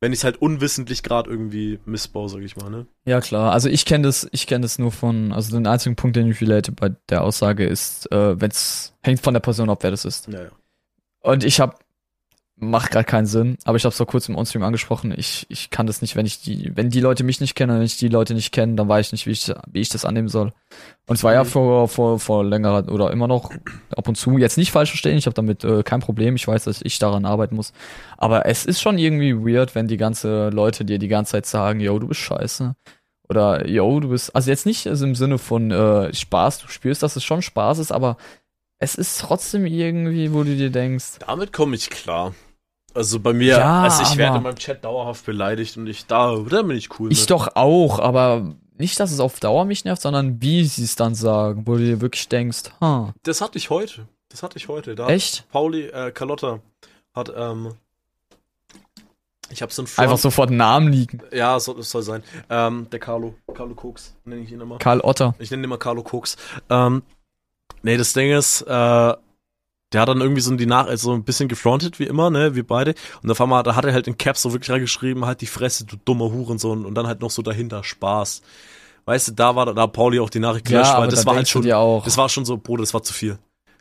Wenn 0.00 0.12
ich 0.12 0.20
es 0.20 0.24
halt 0.24 0.40
unwissentlich 0.40 1.02
gerade 1.02 1.28
irgendwie 1.28 1.80
missbaue, 1.84 2.28
sag 2.28 2.42
ich 2.42 2.56
mal, 2.56 2.70
ne? 2.70 2.86
ja 3.04 3.20
klar. 3.20 3.52
Also 3.52 3.68
ich 3.68 3.84
kenne 3.84 4.06
das, 4.06 4.28
ich 4.30 4.46
kenne 4.46 4.62
das 4.62 4.78
nur 4.78 4.92
von, 4.92 5.32
also 5.32 5.56
den 5.56 5.66
einzigen 5.66 5.96
Punkt, 5.96 6.14
den 6.14 6.30
ich 6.30 6.40
relate 6.40 6.70
bei 6.70 6.90
der 7.08 7.24
Aussage 7.24 7.66
ist, 7.66 8.10
äh, 8.12 8.40
wenn 8.40 8.50
es 8.50 8.94
hängt 9.02 9.20
von 9.20 9.34
der 9.34 9.40
Person 9.40 9.70
ab, 9.70 9.82
wer 9.82 9.90
das 9.90 10.04
ist. 10.04 10.28
Ja, 10.28 10.44
ja. 10.44 10.50
Und 11.20 11.42
ich 11.42 11.58
habe 11.58 11.74
macht 12.60 12.90
gerade 12.90 13.04
keinen 13.04 13.26
Sinn, 13.26 13.56
aber 13.64 13.76
ich 13.76 13.84
habe 13.84 13.90
es 13.92 13.96
vor 13.96 14.06
kurzem 14.06 14.34
im 14.34 14.38
Onstream 14.38 14.62
angesprochen. 14.62 15.14
Ich, 15.16 15.46
ich 15.48 15.70
kann 15.70 15.86
das 15.86 16.02
nicht, 16.02 16.16
wenn 16.16 16.26
ich 16.26 16.40
die, 16.42 16.72
wenn 16.74 16.90
die 16.90 17.00
Leute 17.00 17.22
mich 17.24 17.40
nicht 17.40 17.54
kennen, 17.54 17.76
wenn 17.76 17.84
ich 17.84 17.96
die 17.98 18.08
Leute 18.08 18.34
nicht 18.34 18.52
kenne, 18.52 18.74
dann 18.74 18.88
weiß 18.88 19.06
ich 19.06 19.12
nicht, 19.12 19.26
wie 19.26 19.30
ich, 19.30 19.52
wie 19.70 19.80
ich 19.80 19.88
das 19.88 20.04
annehmen 20.04 20.28
soll. 20.28 20.52
Und 21.06 21.16
es 21.16 21.22
war 21.24 21.32
ja 21.32 21.44
Mhm. 21.44 21.48
vor, 21.48 21.88
vor, 21.88 22.18
vor 22.18 22.44
längerer 22.44 22.90
oder 22.92 23.10
immer 23.12 23.28
noch 23.28 23.50
ab 23.96 24.08
und 24.08 24.16
zu 24.16 24.38
jetzt 24.38 24.58
nicht 24.58 24.72
falsch 24.72 24.90
verstehen. 24.90 25.16
Ich 25.16 25.26
habe 25.26 25.34
damit 25.34 25.64
äh, 25.64 25.82
kein 25.82 26.00
Problem. 26.00 26.36
Ich 26.36 26.48
weiß, 26.48 26.64
dass 26.64 26.82
ich 26.82 26.98
daran 26.98 27.24
arbeiten 27.24 27.54
muss. 27.54 27.72
Aber 28.16 28.46
es 28.46 28.66
ist 28.66 28.80
schon 28.80 28.98
irgendwie 28.98 29.34
weird, 29.36 29.74
wenn 29.74 29.86
die 29.86 29.96
ganze 29.96 30.50
Leute 30.50 30.84
dir 30.84 30.98
die 30.98 31.08
ganze 31.08 31.32
Zeit 31.32 31.46
sagen, 31.46 31.80
yo, 31.80 31.98
du 31.98 32.08
bist 32.08 32.20
scheiße. 32.20 32.74
Oder, 33.28 33.68
yo, 33.68 34.00
du 34.00 34.08
bist, 34.08 34.34
also 34.34 34.50
jetzt 34.50 34.66
nicht 34.66 34.86
also 34.86 35.04
im 35.04 35.14
Sinne 35.14 35.38
von 35.38 35.70
äh, 35.70 36.12
Spaß, 36.14 36.60
du 36.60 36.68
spürst, 36.68 37.02
dass 37.02 37.14
es 37.14 37.24
schon 37.24 37.42
Spaß 37.42 37.78
ist, 37.78 37.92
aber 37.92 38.16
es 38.78 38.94
ist 38.94 39.20
trotzdem 39.20 39.66
irgendwie, 39.66 40.32
wo 40.32 40.44
du 40.44 40.56
dir 40.56 40.70
denkst. 40.70 41.18
Damit 41.26 41.52
komme 41.52 41.76
ich 41.76 41.90
klar. 41.90 42.34
Also 42.98 43.20
bei 43.20 43.32
mir, 43.32 43.58
Ja, 43.58 43.82
also 43.84 44.02
ich 44.02 44.16
werde 44.16 44.38
in 44.38 44.42
meinem 44.42 44.56
Chat 44.56 44.84
dauerhaft 44.84 45.24
beleidigt 45.24 45.76
und 45.76 45.86
ich 45.86 46.06
da, 46.06 46.36
da 46.36 46.62
bin 46.62 46.76
ich 46.76 46.98
cool. 46.98 47.12
Ich 47.12 47.20
mit. 47.20 47.30
doch 47.30 47.54
auch, 47.54 48.00
aber 48.00 48.56
nicht, 48.76 48.98
dass 48.98 49.12
es 49.12 49.20
auf 49.20 49.38
Dauer 49.38 49.64
mich 49.66 49.84
nervt, 49.84 50.02
sondern 50.02 50.42
wie 50.42 50.64
sie 50.64 50.82
es 50.82 50.96
dann 50.96 51.14
sagen, 51.14 51.62
wo 51.66 51.74
du 51.74 51.84
dir 51.84 52.00
wirklich 52.00 52.28
denkst, 52.28 52.64
ha, 52.80 53.14
Das 53.22 53.40
hatte 53.40 53.56
ich 53.56 53.70
heute. 53.70 54.08
Das 54.30 54.42
hatte 54.42 54.56
ich 54.58 54.66
heute. 54.66 54.96
Da 54.96 55.08
echt? 55.08 55.48
Pauli, 55.52 55.86
äh, 55.86 56.10
Carlotta 56.10 56.58
hat, 57.14 57.32
ähm, 57.36 57.74
ich 59.50 59.62
habe 59.62 59.72
so 59.72 59.82
einen. 59.82 59.90
Einfach 59.96 60.18
sofort 60.18 60.50
Namen 60.50 60.92
liegen. 60.92 61.20
Ja, 61.32 61.58
soll, 61.60 61.80
soll 61.84 62.02
sein. 62.02 62.24
Ähm, 62.50 62.88
der 62.90 62.98
Carlo. 62.98 63.34
Carlo 63.54 63.74
Koks, 63.76 64.16
nenne 64.24 64.42
ich 64.42 64.50
ihn 64.50 64.60
immer. 64.60 64.78
Karl 64.78 65.00
Otter. 65.00 65.36
Ich 65.38 65.50
nenne 65.52 65.62
ihn 65.62 65.64
immer 65.64 65.78
Carlo 65.78 66.02
Koks. 66.02 66.36
Ähm, 66.68 67.02
nee, 67.82 67.96
das 67.96 68.12
Ding 68.12 68.32
ist, 68.32 68.62
äh, 68.62 69.14
der 69.92 70.02
hat 70.02 70.08
dann 70.08 70.20
irgendwie 70.20 70.40
so 70.40 70.54
die 70.54 70.66
Nach 70.66 70.86
also 70.86 71.12
ein 71.12 71.24
bisschen 71.24 71.48
gefrontet, 71.48 71.98
wie 71.98 72.04
immer, 72.04 72.30
ne, 72.30 72.54
wir 72.54 72.66
beide. 72.66 72.94
Und 73.22 73.30
auf 73.30 73.40
einmal, 73.40 73.62
da 73.62 73.74
hat 73.74 73.84
er 73.84 73.92
halt 73.92 74.06
in 74.06 74.18
Caps 74.18 74.42
so 74.42 74.52
wirklich 74.52 74.70
reingeschrieben, 74.70 75.24
halt 75.24 75.40
die 75.40 75.46
Fresse, 75.46 75.86
du 75.86 75.96
dummer 76.04 76.30
Hurensohn. 76.30 76.84
Und 76.84 76.94
dann 76.94 77.06
halt 77.06 77.20
noch 77.20 77.30
so 77.30 77.42
dahinter 77.42 77.82
Spaß. 77.82 78.42
Weißt 79.06 79.28
du, 79.28 79.32
da 79.32 79.56
war 79.56 79.72
da 79.72 79.86
Pauli 79.86 80.20
auch 80.20 80.28
die 80.28 80.40
Nachricht 80.40 80.66
gelöscht, 80.66 80.92
weil 80.94 81.08
das 81.08 81.20
da 81.20 81.26
war 81.26 81.36
halt 81.36 81.48
schon, 81.48 81.62
das 81.62 82.18
war 82.18 82.28
schon 82.28 82.44
so, 82.44 82.58
Bruder, 82.58 82.82
das 82.82 82.92
war 82.92 83.02
zu 83.02 83.14
viel. 83.14 83.38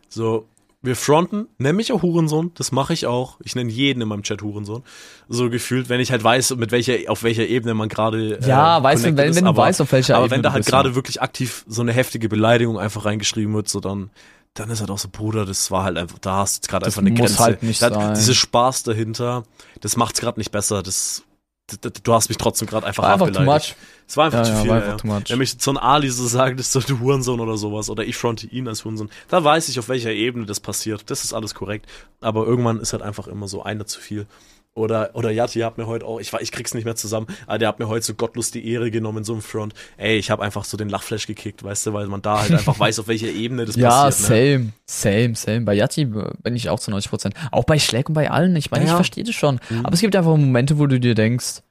So, 0.08 0.48
wir 0.82 0.96
fronten, 0.96 1.48
nenn 1.58 1.76
mich 1.76 1.92
auch 1.92 2.02
Hurensohn, 2.02 2.52
das 2.56 2.72
mache 2.72 2.94
ich 2.94 3.08
auch. 3.08 3.38
Ich 3.44 3.56
nenne 3.56 3.70
jeden 3.70 4.02
in 4.02 4.08
meinem 4.08 4.24
Chat 4.24 4.42
Hurensohn. 4.42 4.84
So 5.28 5.50
gefühlt, 5.50 5.90
wenn 5.90 6.00
ich 6.00 6.12
halt 6.12 6.24
weiß, 6.24 6.56
mit 6.56 6.72
welcher, 6.72 7.12
auf 7.12 7.24
welcher 7.24 7.46
Ebene 7.46 7.74
man 7.74 7.90
gerade. 7.90 8.40
ja, 8.48 8.78
äh, 8.78 8.84
weißt 8.84 9.04
du, 9.04 9.18
wenn, 9.18 9.36
wenn 9.36 9.44
du 9.44 9.50
aber, 9.50 9.64
weißt, 9.64 9.82
auf 9.82 9.92
welcher 9.92 10.16
aber 10.16 10.26
Ebene 10.26 10.38
wenn 10.38 10.44
da 10.44 10.54
halt 10.54 10.66
gerade 10.66 10.90
ja. 10.90 10.96
wirklich 10.96 11.22
aktiv 11.22 11.66
so 11.68 11.82
eine 11.82 11.92
heftige 11.92 12.30
Beleidigung 12.30 12.80
einfach 12.80 13.06
reingeschrieben 13.06 13.54
wird, 13.54 13.68
so 13.68 13.80
dann, 13.80 14.12
dann 14.60 14.70
ist 14.70 14.80
halt 14.80 14.90
auch 14.92 14.98
so, 14.98 15.08
Bruder, 15.12 15.46
das 15.46 15.72
war 15.72 15.84
halt 15.84 15.98
einfach, 15.98 16.20
da 16.20 16.38
hast 16.38 16.66
du 16.66 16.70
gerade 16.70 16.86
Das 16.86 16.94
einfach 16.98 17.02
eine 17.08 17.12
muss 17.12 17.30
Grenze. 17.32 17.44
halt 17.44 17.64
nicht 17.64 17.82
Da- 17.82 17.90
sein. 17.94 18.14
Diese 18.16 18.36
Spaß 18.36 18.84
dahinter, 18.84 19.44
das 19.82 19.96
macht's 19.98 20.20
gerade 20.20 20.40
nicht 20.40 20.52
besser. 20.52 20.82
Das, 20.84 21.24
d- 21.72 21.90
d- 21.90 22.00
du 22.04 22.14
hast 22.14 22.30
mich 22.30 22.38
trotzdem 22.38 22.68
gerade 22.68 22.86
einfach 22.88 23.04
War 23.04 23.14
einfach 23.14 23.44
much. 23.46 23.76
Es 24.08 24.16
war 24.18 24.26
einfach 24.26 24.40
Ja, 24.40 24.44
zu 24.46 24.52
ja, 24.52 24.58
viel. 24.62 24.68
Ja, 24.70 24.94
einfach. 24.94 25.30
Wenn 25.30 25.38
mich 25.40 25.56
so 25.60 25.72
ein 25.72 25.78
Ali 25.78 26.10
so 26.10 26.26
sagt, 26.28 26.60
das 26.60 26.68
ist 26.68 26.72
so 26.74 26.80
du 26.80 27.00
Hurensohn 27.00 27.40
oder 27.40 27.58
sowas, 27.58 27.90
oder 27.90 28.04
ich 28.06 28.16
fronte 28.16 28.48
ihn 28.48 28.68
als 28.68 28.86
Hurensohn, 28.86 29.10
da 29.28 29.44
weiß 29.44 29.68
ich, 29.70 29.78
auf 29.80 29.90
welcher 29.90 30.12
Ebene 30.12 30.46
das 30.46 30.60
passiert. 30.60 31.10
Das 31.10 31.24
ist 31.24 31.34
alles 31.34 31.54
korrekt. 31.56 31.86
Aber 32.22 32.46
irgendwann 32.46 32.80
ist 32.80 32.94
halt 32.94 33.04
einfach 33.04 33.28
immer 33.28 33.48
so 33.48 33.64
einer 33.64 33.86
zu 33.86 34.00
viel. 34.00 34.26
Oder, 34.78 35.10
oder 35.14 35.32
Yati 35.32 35.60
hat 35.62 35.78
mir 35.78 35.88
heute 35.88 36.06
auch, 36.06 36.20
ich, 36.20 36.32
ich 36.34 36.52
krieg's 36.52 36.74
nicht 36.74 36.86
mehr 36.86 36.96
zusammen, 36.96 37.28
aber 37.48 37.58
der 37.58 37.68
hat 37.68 37.80
mir 37.80 37.88
heute 37.88 38.06
so 38.06 38.14
gottlos 38.14 38.52
die 38.52 38.70
Ehre 38.72 38.92
genommen 38.92 39.20
in 39.20 39.24
so 39.24 39.34
einem 39.34 39.42
Front. 39.42 39.74
Ey, 39.98 40.18
ich 40.18 40.30
habe 40.30 40.44
einfach 40.44 40.64
so 40.66 40.78
den 40.78 40.88
Lachflash 40.88 41.26
gekickt, 41.26 41.64
weißt 41.64 41.88
du, 41.88 41.94
weil 41.94 42.08
man 42.08 42.22
da 42.22 42.42
halt 42.42 42.52
einfach 42.52 42.80
weiß, 42.80 43.00
auf 43.00 43.08
welcher 43.08 43.28
Ebene 43.28 43.66
das 43.66 43.76
Ja, 43.76 44.04
passiert. 44.06 44.30
Ne? 44.30 44.72
same, 44.86 45.34
same, 45.34 45.36
same. 45.36 45.62
Bei 45.62 45.74
Yati 45.74 46.06
bin 46.06 46.56
ich 46.56 46.70
auch 46.70 46.80
zu 46.80 46.92
90 46.92 47.10
Prozent. 47.10 47.36
Auch 47.52 47.64
bei 47.64 47.80
Schleck 47.80 48.08
und 48.10 48.14
bei 48.14 48.30
allen. 48.30 48.56
Ich 48.56 48.70
meine, 48.72 48.84
Ja, 48.84 48.90
ich 48.90 48.92
ja. 48.92 48.96
verstehe 48.98 49.24
das 49.24 49.36
schon. 49.36 49.60
Mhm. 49.70 49.86
Aber 49.86 49.94
es 49.94 50.02
gibt 50.02 50.16
einfach 50.16 50.38
Momente, 50.38 50.78
wo 50.78 50.86
du 50.86 51.00
dir 51.00 51.16
denkst, 51.16 51.62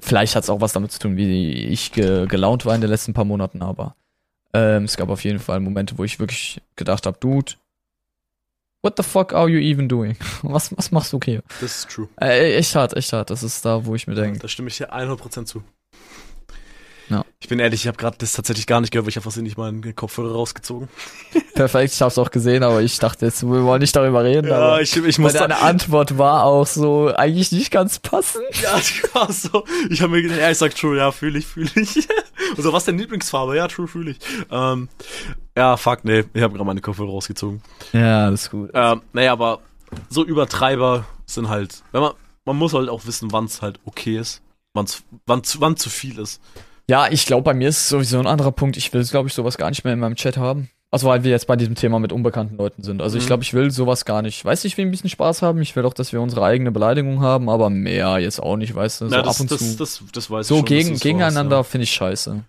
vielleicht 0.00 0.34
hat 0.34 0.42
es 0.42 0.50
auch 0.50 0.60
was 0.60 0.72
damit 0.72 0.90
zu 0.90 0.98
tun, 0.98 1.16
wie 1.16 1.52
ich 1.66 1.92
ge 1.92 2.26
gelaunt 2.26 2.66
war 2.66 2.74
in 2.74 2.80
den 2.80 2.90
letzten 2.90 3.14
paar 3.14 3.24
Monaten, 3.24 3.62
aber 3.62 3.94
ähm, 4.52 4.84
es 4.84 4.96
gab 4.96 5.10
auf 5.10 5.22
jeden 5.24 5.38
Fall 5.38 5.60
Momente, 5.60 5.96
wo 5.98 6.04
ich 6.04 6.18
wirklich 6.18 6.60
gedacht 6.76 7.06
habe, 7.06 7.18
Dude, 7.20 7.52
what 8.82 8.96
the 8.96 9.02
fuck 9.02 9.32
are 9.32 9.48
you 9.48 9.58
even 9.58 9.88
doing? 9.88 10.16
Was, 10.42 10.74
was 10.76 10.90
machst 10.90 11.12
du 11.12 11.20
hier? 11.24 11.42
Das 11.60 11.78
ist 11.78 11.90
true. 11.90 12.08
Äh, 12.20 12.56
echt 12.56 12.74
hart, 12.74 12.96
echt 12.96 13.12
hart. 13.12 13.30
Das 13.30 13.42
ist 13.42 13.64
da, 13.64 13.84
wo 13.84 13.94
ich 13.94 14.06
mir 14.06 14.14
denke. 14.14 14.38
Da 14.38 14.48
stimme 14.48 14.68
ich 14.68 14.76
dir 14.76 14.92
100% 14.92 15.44
zu. 15.46 15.62
Ja. 17.10 17.24
Ich 17.40 17.48
bin 17.48 17.58
ehrlich, 17.58 17.82
ich 17.82 17.86
habe 17.88 17.96
gerade 17.96 18.18
das 18.18 18.32
tatsächlich 18.32 18.66
gar 18.66 18.80
nicht 18.80 18.90
gehört, 18.90 19.06
weil 19.06 19.10
ich 19.10 19.16
habe 19.16 19.22
versehentlich 19.22 19.56
meinen 19.56 19.94
Kopfhörer 19.96 20.32
rausgezogen. 20.32 20.88
Perfekt, 21.54 21.94
ich 21.94 22.02
hab's 22.02 22.18
auch 22.18 22.30
gesehen, 22.30 22.62
aber 22.62 22.82
ich 22.82 22.98
dachte 22.98 23.24
jetzt, 23.26 23.42
wir 23.42 23.64
wollen 23.64 23.80
nicht 23.80 23.96
darüber 23.96 24.24
reden. 24.24 24.52
aber 24.52 24.82
ich, 24.82 24.94
ich 24.96 25.18
muss 25.18 25.32
deine 25.32 25.58
Antwort 25.58 26.18
war 26.18 26.44
auch 26.44 26.66
so 26.66 27.12
eigentlich 27.14 27.50
nicht 27.52 27.70
ganz 27.70 27.98
passend. 27.98 28.44
Ja, 28.62 28.78
die 28.78 29.14
war 29.14 29.32
so. 29.32 29.64
Ich 29.88 30.02
habe 30.02 30.12
mir 30.12 30.22
gedacht, 30.22 30.38
ja, 30.40 30.50
ich 30.50 30.58
sag 30.58 30.74
True, 30.74 30.96
ja, 30.98 31.10
fühle 31.12 31.38
ich, 31.38 31.46
fühle 31.46 31.70
ich. 31.76 31.96
Und 32.56 32.62
so, 32.62 32.72
was 32.72 32.82
ist 32.82 32.88
deine 32.88 32.98
Lieblingsfarbe? 32.98 33.56
Ja, 33.56 33.68
True, 33.68 33.88
fühle 33.88 34.10
ich. 34.12 34.18
Ähm, 34.50 34.88
ja, 35.56 35.76
fuck, 35.76 36.04
nee, 36.04 36.24
ich 36.34 36.42
habe 36.42 36.54
gerade 36.54 36.64
meine 36.66 36.80
Kopfhörer 36.80 37.08
rausgezogen. 37.10 37.62
Ja, 37.92 38.30
das 38.30 38.42
ist 38.42 38.50
gut. 38.50 38.70
Ähm, 38.74 39.02
naja, 39.12 39.32
aber 39.32 39.60
so 40.10 40.24
Übertreiber 40.24 41.06
sind 41.26 41.48
halt, 41.48 41.82
wenn 41.92 42.02
man, 42.02 42.12
man 42.44 42.56
muss 42.56 42.74
halt 42.74 42.88
auch 42.88 43.06
wissen, 43.06 43.32
wann 43.32 43.44
es 43.46 43.62
halt 43.62 43.80
okay 43.84 44.18
ist, 44.18 44.42
wann, 44.74 44.86
zu- 44.86 45.02
wann 45.26 45.76
zu 45.76 45.88
viel 45.90 46.18
ist. 46.18 46.40
Ja, 46.90 47.08
ich 47.10 47.26
glaube, 47.26 47.42
bei 47.42 47.54
mir 47.54 47.68
ist 47.68 47.78
es 47.78 47.88
sowieso 47.88 48.18
ein 48.18 48.26
anderer 48.26 48.52
Punkt. 48.52 48.76
Ich 48.76 48.92
will, 48.92 49.04
glaube 49.04 49.28
ich, 49.28 49.34
sowas 49.34 49.58
gar 49.58 49.68
nicht 49.70 49.84
mehr 49.84 49.92
in 49.92 49.98
meinem 50.00 50.16
Chat 50.16 50.36
haben. 50.36 50.70
Also, 50.90 51.06
weil 51.06 51.22
wir 51.22 51.30
jetzt 51.30 51.46
bei 51.46 51.54
diesem 51.56 51.74
Thema 51.74 51.98
mit 51.98 52.12
unbekannten 52.12 52.56
Leuten 52.56 52.82
sind. 52.82 53.02
Also, 53.02 53.18
ich 53.18 53.24
Mhm. 53.24 53.26
glaube, 53.26 53.42
ich 53.42 53.52
will 53.52 53.70
sowas 53.70 54.06
gar 54.06 54.22
nicht. 54.22 54.42
Weiß 54.42 54.64
ich, 54.64 54.78
will 54.78 54.86
ein 54.86 54.90
bisschen 54.90 55.10
Spaß 55.10 55.42
haben. 55.42 55.60
Ich 55.60 55.76
will 55.76 55.84
auch, 55.84 55.92
dass 55.92 56.14
wir 56.14 56.20
unsere 56.22 56.42
eigene 56.44 56.72
Beleidigung 56.72 57.20
haben, 57.20 57.50
aber 57.50 57.68
mehr 57.68 58.18
jetzt 58.18 58.42
auch 58.42 58.56
nicht, 58.56 58.74
weißt 58.74 59.02
du, 59.02 59.08
so 59.08 59.10
Na, 59.10 59.18
ab 59.18 59.24
das, 59.26 59.40
und 59.40 59.50
das, 59.50 59.58
zu. 59.58 59.76
das, 59.76 60.02
das 60.12 60.30
weiß 60.30 60.46
ich 60.46 60.48
so 60.48 60.54
schon, 60.56 60.64
dass 60.64 60.68
gegen, 60.68 60.98
gegeneinander 60.98 61.58
hast, 61.58 61.68
finde 61.68 61.82
ich 61.84 61.90
scheiße. 61.92 62.30
ja. 62.36 62.44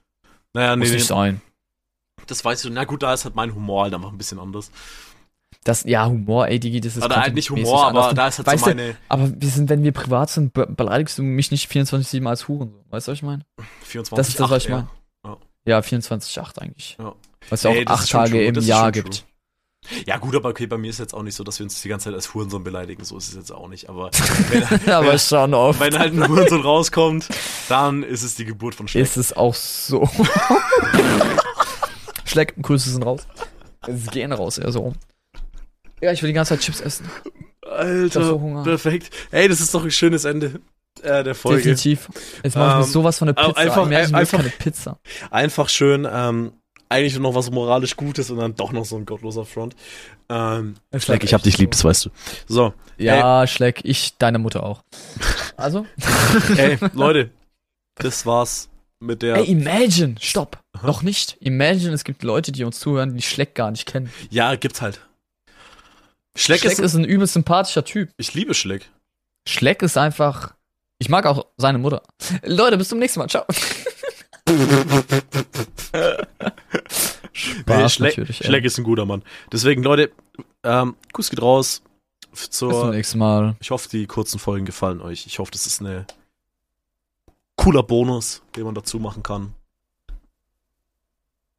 Naja, 0.53 0.75
nee, 0.75 0.79
Muss 0.79 0.89
nee, 0.89 0.95
nicht 0.95 1.05
sein. 1.07 1.41
das 2.27 2.43
weißt 2.45 2.63
du. 2.63 2.69
Na 2.69 2.85
gut, 2.85 3.03
da 3.03 3.13
ist 3.13 3.25
halt 3.25 3.35
mein 3.35 3.53
Humor 3.53 3.83
halt 3.83 3.93
einfach 3.93 4.11
ein 4.11 4.17
bisschen 4.17 4.39
anders. 4.39 4.71
Das, 5.65 5.83
ja, 5.83 6.07
Humor, 6.07 6.47
ey, 6.47 6.59
Digi, 6.59 6.79
das 6.79 6.95
ist 6.95 7.03
Oder 7.03 7.17
halt 7.17 7.35
nicht 7.35 7.49
Humor, 7.49 7.87
anders. 7.87 8.05
aber 8.05 8.13
da 8.13 8.27
ist 8.27 8.37
halt 8.37 8.47
weißt 8.47 8.63
so 8.63 8.69
du, 8.71 8.75
meine 8.77 8.95
Aber 9.09 9.29
wir 9.41 9.49
sind, 9.49 9.69
wenn 9.69 9.83
wir 9.83 9.91
privat 9.91 10.29
sind, 10.29 10.53
be 10.53 10.65
beleidigst 10.65 11.17
du 11.17 11.23
mich 11.23 11.51
nicht 11.51 11.69
24-7 11.69 12.25
als 12.27 12.47
Huren. 12.47 12.73
Weißt 12.89 13.07
du, 13.07 13.11
was 13.11 13.17
ich 13.17 13.23
meine? 13.23 13.43
24 13.83 14.15
Das 14.15 14.29
ist 14.29 14.39
das, 14.39 14.49
was 14.49 14.63
ich 14.63 14.69
ja. 14.69 14.75
meine. 14.77 15.37
Ja, 15.65 15.79
24-8 15.79 16.59
eigentlich. 16.59 16.97
Ja. 16.97 17.13
Was 17.49 17.63
ja 17.63 17.71
auch 17.71 17.75
acht 17.85 18.09
Tage 18.09 18.31
true, 18.31 18.43
im 18.43 18.55
Jahr 18.61 18.91
gibt. 18.91 19.25
Ja, 20.05 20.17
gut, 20.17 20.35
aber 20.35 20.49
okay, 20.49 20.67
bei 20.67 20.77
mir 20.77 20.89
ist 20.89 20.99
jetzt 20.99 21.13
auch 21.13 21.23
nicht 21.23 21.35
so, 21.35 21.43
dass 21.43 21.59
wir 21.59 21.63
uns 21.63 21.81
die 21.81 21.89
ganze 21.89 22.05
Zeit 22.05 22.13
als 22.13 22.33
Hurensohn 22.33 22.63
beleidigen. 22.63 23.03
So 23.05 23.17
ist 23.17 23.29
es 23.29 23.35
jetzt 23.35 23.51
auch 23.51 23.67
nicht. 23.67 23.89
Aber 23.89 24.11
wenn, 24.49 24.63
aber 24.91 25.07
wenn, 25.07 25.19
schon 25.19 25.53
oft. 25.53 25.79
wenn 25.79 25.97
halt 25.97 26.13
ein 26.13 26.27
Hurensohn 26.27 26.61
rauskommt, 26.61 27.27
dann 27.69 28.03
ist 28.03 28.23
es 28.23 28.35
die 28.35 28.45
Geburt 28.45 28.75
von 28.75 28.87
Schleck. 28.87 29.03
ist 29.03 29.17
es 29.17 29.35
auch 29.35 29.55
so. 29.55 30.09
Schleck, 32.25 32.55
Grüße 32.61 32.89
sind 32.91 33.03
raus. 33.03 33.27
Es 33.87 34.07
gehen 34.07 34.31
raus, 34.31 34.57
eher 34.57 34.71
so. 34.71 34.93
Ja, 36.01 36.11
ich 36.11 36.21
will 36.21 36.27
die 36.27 36.33
ganze 36.33 36.55
Zeit 36.55 36.61
Chips 36.61 36.81
essen. 36.81 37.09
Ich 37.63 37.69
Alter, 37.69 38.23
so 38.23 38.39
Hunger. 38.41 38.63
perfekt. 38.63 39.09
Ey, 39.31 39.47
das 39.47 39.59
ist 39.61 39.73
doch 39.73 39.83
ein 39.83 39.91
schönes 39.91 40.25
Ende 40.25 40.59
äh, 41.03 41.23
der 41.23 41.35
Folge. 41.35 41.57
Definitiv. 41.61 42.09
Jetzt 42.43 42.55
machen 42.55 42.79
wir 42.79 42.85
Ähm, 42.85 42.91
sowas 42.91 43.17
von 43.19 43.27
der 43.27 43.37
aber 43.37 43.49
Pizza. 43.49 43.59
einfach- 43.61 43.89
wir 43.89 43.97
einfach- 44.17 44.37
keine 44.39 44.49
Pizza. 44.49 44.99
Einfach 45.29 45.69
schön, 45.69 46.07
ähm, 46.11 46.53
eigentlich 46.89 47.13
nur 47.13 47.23
noch 47.29 47.35
was 47.35 47.51
moralisch 47.51 47.95
Gutes 47.95 48.31
und 48.31 48.37
dann 48.39 48.55
doch 48.55 48.71
noch 48.71 48.85
so 48.85 48.95
ein 48.97 49.05
gottloser 49.05 49.45
Front. 49.45 49.75
Ähm, 50.29 50.75
Schleck, 50.97 51.23
ich 51.23 51.33
hab 51.35 51.43
dich 51.43 51.57
lieb, 51.59 51.71
das 51.71 51.83
weißt 51.83 52.05
du. 52.05 52.09
So, 52.47 52.73
Ja, 52.97 53.45
Schleck, 53.45 53.81
ich, 53.83 54.17
deine 54.17 54.39
Mutter 54.39 54.63
auch. 54.63 54.83
Also? 55.55 55.85
ey, 56.57 56.77
Leute, 56.93 57.29
das 57.95 58.25
war's 58.25 58.69
mit 58.99 59.21
der. 59.21 59.35
Ey, 59.35 59.45
Imagine, 59.45 60.15
stopp. 60.19 60.59
Aha. 60.73 60.87
Noch 60.87 61.03
nicht. 61.03 61.37
Imagine, 61.39 61.93
es 61.93 62.03
gibt 62.03 62.23
Leute, 62.23 62.51
die 62.51 62.63
uns 62.63 62.79
zuhören, 62.79 63.15
die 63.15 63.21
Schleck 63.23 63.53
gar 63.55 63.69
nicht 63.71 63.85
kennen. 63.85 64.11
Ja, 64.31 64.55
gibt's 64.55 64.81
halt. 64.81 64.99
Schleck, 66.35 66.59
Schleck 66.61 66.73
ist, 66.73 66.79
ist 66.79 66.95
ein 66.95 67.05
übelst 67.05 67.33
sympathischer 67.33 67.83
Typ. 67.83 68.11
Ich 68.17 68.33
liebe 68.33 68.53
Schleck. 68.53 68.89
Schleck 69.47 69.81
ist 69.81 69.97
einfach. 69.97 70.53
Ich 70.99 71.09
mag 71.09 71.25
auch 71.25 71.45
seine 71.57 71.77
Mutter. 71.77 72.03
Leute, 72.43 72.77
bis 72.77 72.89
zum 72.89 72.99
nächsten 72.99 73.19
Mal. 73.19 73.29
Ciao. 73.29 73.45
Nee, 77.67 77.89
Schleck, 77.89 78.17
natürlich. 78.17 78.37
Schleck 78.37 78.65
ist 78.65 78.77
ein 78.77 78.83
guter 78.83 79.05
Mann. 79.05 79.23
Deswegen, 79.51 79.81
Leute, 79.83 80.11
ähm, 80.63 80.95
Kuss 81.13 81.29
geht 81.29 81.41
raus. 81.41 81.81
F- 82.33 82.47
Bis 82.47 82.49
zum 82.51 82.71
Zur, 82.71 82.91
nächsten 82.91 83.17
Mal. 83.19 83.55
ich 83.59 83.71
hoffe, 83.71 83.87
die 83.89 84.05
kurzen 84.07 84.39
Folgen 84.39 84.65
gefallen 84.65 85.01
euch. 85.01 85.25
Ich 85.25 85.39
hoffe, 85.39 85.51
das 85.51 85.65
ist 85.65 85.79
eine 85.79 86.05
cooler 87.55 87.83
Bonus, 87.83 88.41
den 88.55 88.63
man 88.63 88.75
dazu 88.75 88.99
machen 88.99 89.23
kann. 89.23 89.53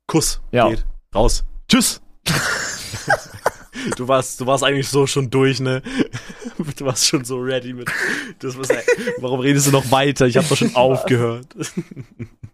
Kuss 0.07 0.41
Ja. 0.53 0.69
geht 0.69 0.85
raus. 1.15 1.45
Tschüss. 1.69 2.01
du 3.97 4.09
warst, 4.09 4.41
du 4.41 4.47
warst 4.47 4.65
eigentlich 4.65 4.89
so 4.89 5.07
schon 5.07 5.31
durch, 5.31 5.61
ne? 5.61 5.83
Du 6.77 6.85
warst 6.85 7.07
schon 7.07 7.25
so 7.25 7.39
ready 7.39 7.73
mit. 7.73 7.91
Das 8.41 8.59
was, 8.59 8.69
warum 9.19 9.41
redest 9.41 9.67
du 9.67 9.71
noch 9.71 9.91
weiter? 9.91 10.27
Ich 10.27 10.37
habe 10.37 10.47
doch 10.47 10.59
schon 10.59 10.77
aufgehört. 10.77 11.47